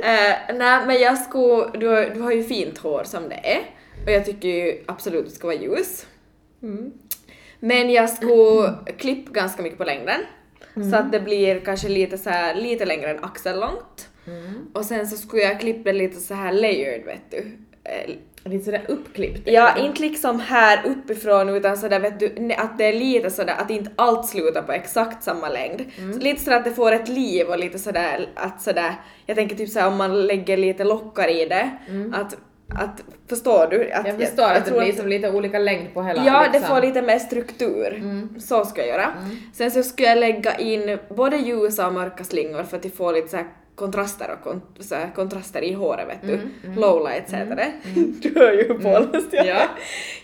Eh, 0.04 0.56
nej, 0.56 0.80
men 0.86 1.00
jag 1.02 1.18
skulle, 1.18 1.70
du, 1.74 2.10
du 2.14 2.22
har 2.22 2.32
ju 2.32 2.44
fint 2.44 2.78
hår 2.78 3.04
som 3.06 3.30
det 3.30 3.36
är 3.44 3.60
och 4.06 4.12
jag 4.12 4.26
tycker 4.26 4.48
ju 4.50 4.84
absolut 4.86 5.20
att 5.20 5.30
det 5.30 5.36
ska 5.36 5.48
vara 5.48 5.58
ljus. 5.58 6.06
Men 7.60 7.92
jag 7.92 8.10
skulle 8.10 8.74
klippa 8.98 9.32
ganska 9.32 9.62
mycket 9.64 9.78
på 9.78 9.84
längden 9.84 10.22
så 10.92 10.96
att 10.96 11.12
det 11.12 11.20
blir 11.20 11.60
kanske 11.60 11.90
lite 11.90 12.18
så 12.18 12.30
här, 12.30 12.56
lite 12.56 12.86
längre 12.86 13.10
än 13.12 13.24
axellångt. 13.24 14.10
Och 14.74 14.86
sen 14.86 15.08
så 15.08 15.18
skulle 15.18 15.42
jag 15.44 15.60
klippa 15.60 15.84
det 15.84 15.94
lite 15.98 16.20
så 16.20 16.34
här 16.34 16.52
layered 16.54 17.06
vet 17.06 17.32
du. 17.32 17.38
Eh, 17.84 18.16
Lite 18.46 18.66
sådär 18.66 18.86
uppklippt. 18.88 19.42
Ja, 19.46 19.78
inte 19.78 20.02
liksom 20.02 20.40
här 20.40 20.82
uppifrån 20.86 21.50
utan 21.50 21.78
sådär 21.78 22.00
vet 22.00 22.20
du, 22.20 22.54
att 22.58 22.78
det 22.78 22.86
är 22.86 22.94
lite 22.94 23.30
sådär 23.30 23.56
att 23.58 23.70
inte 23.72 23.92
allt 23.96 24.26
slutar 24.28 24.62
på 24.62 24.72
exakt 24.72 25.24
samma 25.24 25.50
längd. 25.50 25.82
Så 26.14 26.20
lite 26.20 26.44
sådär 26.44 26.58
att 26.58 26.64
det 26.66 26.72
får 26.72 26.92
ett 26.92 27.08
liv 27.10 27.48
och 27.48 27.60
lite 27.60 27.80
sådär 27.80 28.30
att 28.36 28.62
sådär, 28.62 28.94
jag 29.26 29.38
tänker 29.38 29.56
typ 29.56 29.70
såhär 29.70 29.88
om 29.88 29.98
man 29.98 30.28
lägger 30.28 30.58
lite 30.58 30.84
lockar 30.84 31.28
i 31.28 31.46
det, 31.46 31.70
att, 32.14 32.38
att 32.80 33.04
förstår 33.30 33.68
du? 33.68 33.92
Att 33.92 34.08
Jag 34.08 34.20
förstår 34.20 34.44
att 34.44 34.66
det 34.66 34.72
tror 34.72 34.82
blir 34.82 34.94
som 34.94 35.08
lite 35.08 35.32
olika 35.32 35.60
längd 35.60 35.94
på 35.94 36.04
hela 36.04 36.26
Ja, 36.26 36.40
det 36.52 36.60
liksom. 36.60 36.76
får 36.76 36.82
lite 36.82 37.02
mer 37.02 37.20
struktur. 37.20 38.04
Så 38.40 38.66
ska 38.66 38.82
jag 38.82 38.88
göra. 38.88 39.14
Sen 39.54 39.72
så 39.72 39.84
ska 39.84 40.04
jag 40.04 40.18
lägga 40.18 40.56
in 40.58 40.98
både 41.10 41.38
ljusa 41.38 41.88
och 41.88 41.94
mörka 41.94 42.24
slingor 42.24 42.64
för 42.64 42.78
att 42.78 42.96
få 42.96 43.12
lite 43.12 43.28
så 43.28 43.38
här 43.38 43.46
kontraster 43.76 44.32
och 44.38 44.44
kon 44.44 44.62
så 44.80 44.96
här 44.96 45.10
kontraster 45.16 45.62
i 45.62 45.74
håret 45.74 46.08
vet 46.08 46.22
du. 46.22 46.40
Lowlights 46.82 47.34
heter 47.34 47.56
det. 47.56 47.72
Du 48.22 48.40
hör 48.40 48.52
ju 48.52 48.74
påläst 48.80 49.28
jag 49.32 49.46
Ja. 49.46 49.54
är. 49.56 49.68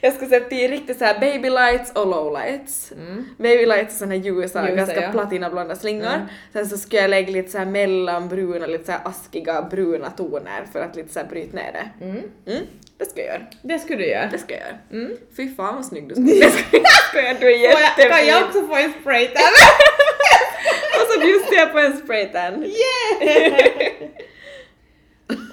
Jag 0.01 0.13
ska 0.13 0.25
sätta 0.25 0.55
i 0.55 0.67
riktigt 0.67 0.97
så 0.97 1.05
här 1.05 1.19
baby 1.19 1.49
lights 1.49 1.91
och 1.91 2.07
lowlights. 2.07 2.93
Baby 3.37 3.65
lights 3.65 3.93
är 3.95 3.97
såna 3.99 4.11
här 4.15 4.21
ljusa, 4.21 4.61
Ljusa, 4.63 4.75
ganska 4.75 5.01
ja. 5.01 5.11
platinablonda 5.11 5.75
slingor. 5.75 6.27
Sen 6.53 6.67
så 6.67 6.77
ska 6.77 6.97
jag 6.97 7.09
lägga 7.09 7.31
lite 7.31 7.51
så 7.51 7.57
här 7.57 7.65
mellanbruna, 7.65 8.65
lite 8.67 8.85
så 8.85 8.91
här 8.91 9.01
askiga 9.03 9.61
bruna 9.61 10.09
toner 10.09 10.65
för 10.73 10.79
att 10.81 10.95
lite 10.95 11.13
så 11.13 11.19
här 11.19 11.27
bryta 11.27 11.55
ner 11.57 11.71
det. 11.71 11.89
Mm. 12.99 13.05
Det 13.05 13.05
ska 13.05 13.21
jag 13.21 13.27
göra. 13.27 13.45
Det 13.61 13.79
skulle 13.79 13.97
du 13.97 14.09
göra. 14.09 14.29
Det 14.31 14.37
ska 14.37 14.53
jag 14.53 14.61
göra. 14.61 15.09
Fy 15.37 15.55
fan 15.55 15.75
vad 15.75 15.85
snygg 15.85 16.09
du 16.09 16.15
ska. 16.15 16.23
Det 16.45 16.51
ska 16.51 17.21
jag 17.21 17.35
du 17.39 17.53
är 17.53 17.57
jättefin. 17.57 18.09
Kan 18.11 18.27
jag 18.27 18.43
också 18.43 18.67
få 18.67 18.75
en 18.75 18.93
spraytan? 19.01 19.43
Och 21.01 21.13
så 21.13 21.19
bjussar 21.19 21.55
jag 21.55 21.71
på 21.71 21.79
en 21.79 21.97
spraytan. 21.97 22.65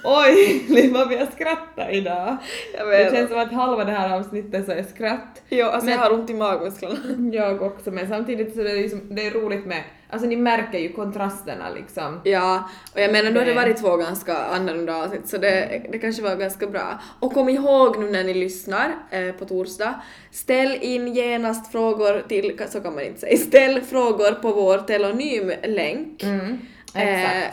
Oj, 0.03 0.89
vad 0.93 1.09
vi 1.09 1.17
har 1.17 1.25
skrattat 1.25 1.89
idag. 1.91 2.37
Det 2.73 3.11
känns 3.15 3.29
som 3.29 3.39
att 3.39 3.51
halva 3.51 3.83
det 3.83 3.91
här 3.91 4.15
avsnittet 4.19 4.65
så 4.65 4.71
är 4.71 4.83
skratt. 4.83 5.41
Jo, 5.49 5.65
alltså 5.67 5.85
Men- 5.85 5.93
jag 5.93 6.01
har 6.01 6.13
ont 6.13 6.29
i 6.29 6.33
magmusklerna. 6.33 6.95
Jag 7.33 7.61
också, 7.61 7.91
men 7.91 8.07
samtidigt 8.07 8.53
så 8.53 8.59
är 8.59 8.63
det, 8.63 8.73
liksom, 8.75 9.01
det 9.15 9.27
är 9.27 9.31
roligt 9.31 9.65
med, 9.65 9.83
alltså 10.09 10.27
ni 10.27 10.35
märker 10.35 10.79
ju 10.79 10.89
kontrasterna 10.93 11.69
liksom. 11.75 12.21
Ja, 12.23 12.69
och 12.93 13.01
jag 13.01 13.11
menar 13.11 13.31
nu 13.31 13.39
har 13.39 13.45
det 13.45 13.53
varit 13.53 13.77
två 13.77 13.97
ganska 13.97 14.37
annorlunda 14.37 14.95
avsnitt 14.95 15.27
så 15.27 15.37
det, 15.37 15.81
det 15.91 15.99
kanske 15.99 16.21
var 16.23 16.35
ganska 16.35 16.67
bra. 16.67 16.99
Och 17.19 17.33
kom 17.33 17.49
ihåg 17.49 17.99
nu 17.99 18.09
när 18.11 18.23
ni 18.23 18.33
lyssnar 18.33 18.95
eh, 19.11 19.31
på 19.31 19.45
torsdag, 19.45 19.93
ställ 20.31 20.77
in 20.81 21.07
genast 21.13 21.71
frågor 21.71 22.23
till, 22.27 22.59
så 22.69 22.79
kan 22.81 22.95
man 22.95 23.03
inte 23.03 23.19
säga, 23.19 23.37
ställ 23.37 23.81
frågor 23.81 24.31
på 24.31 24.51
vår 24.51 24.77
telonym-länk. 24.77 26.23
Mm, 26.23 26.57
Eh, 26.95 27.43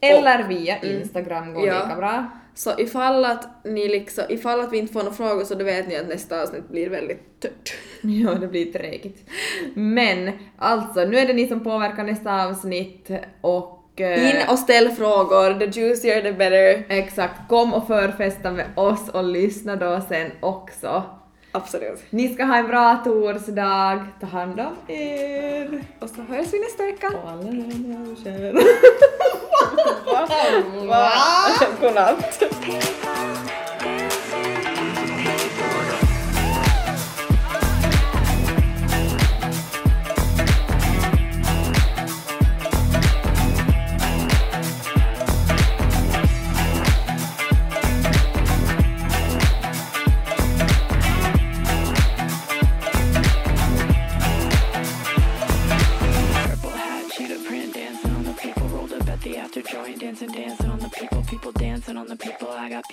Eller 0.00 0.48
via 0.48 0.78
Instagram 0.82 1.54
går 1.54 1.66
Ja. 1.66 1.74
lika 1.84 1.96
bra. 1.96 2.26
Så 2.54 2.70
ifall 2.78 3.24
att 3.24 3.48
ni 3.64 3.88
liksom, 3.88 4.24
ifall 4.28 4.60
att 4.60 4.72
vi 4.72 4.78
inte 4.78 4.92
får 4.92 5.00
några 5.02 5.14
frågor 5.14 5.44
så 5.44 5.54
då 5.54 5.64
vet 5.64 5.88
ni 5.88 5.96
att 5.96 6.08
nästa 6.08 6.42
avsnitt 6.42 6.68
blir 6.68 6.90
väldigt 6.90 7.40
tört. 7.40 7.74
Ja, 8.02 8.34
det 8.34 8.46
blir 8.46 8.72
tråkigt. 8.72 9.28
Men 9.74 10.30
alltså, 10.58 11.04
nu 11.04 11.16
är 11.18 11.26
det 11.26 11.32
ni 11.32 11.46
som 11.48 11.64
påverkar 11.64 12.04
nästa 12.04 12.44
avsnitt 12.46 13.10
och... 13.40 14.00
eh, 14.00 14.30
In 14.30 14.36
och 14.48 14.58
ställ 14.58 14.88
frågor, 14.90 15.58
the 15.58 15.80
juicier 15.80 16.22
the 16.22 16.32
better. 16.32 16.84
Exakt, 16.88 17.48
kom 17.48 17.74
och 17.74 17.86
förfesta 17.86 18.50
med 18.50 18.66
oss 18.76 19.08
och 19.08 19.24
lyssna 19.24 19.76
då 19.76 20.00
sen 20.08 20.30
också. 20.40 21.02
Absolut. 21.52 22.02
Ni 22.10 22.34
ska 22.34 22.44
ha 22.44 22.56
en 22.56 22.66
bra 22.66 22.96
torsdag, 23.04 24.06
ta 24.20 24.26
hand 24.26 24.60
om 24.60 24.76
er. 24.86 25.84
Och 25.98 26.08
så 26.08 26.22
hörs 26.22 26.52
vi 26.52 26.58
nästa 26.60 26.84
vecka. 26.84 27.08
Och 27.22 27.30
alla 27.30 27.42
människor. 27.42 28.52
Godnatt. 31.80 32.42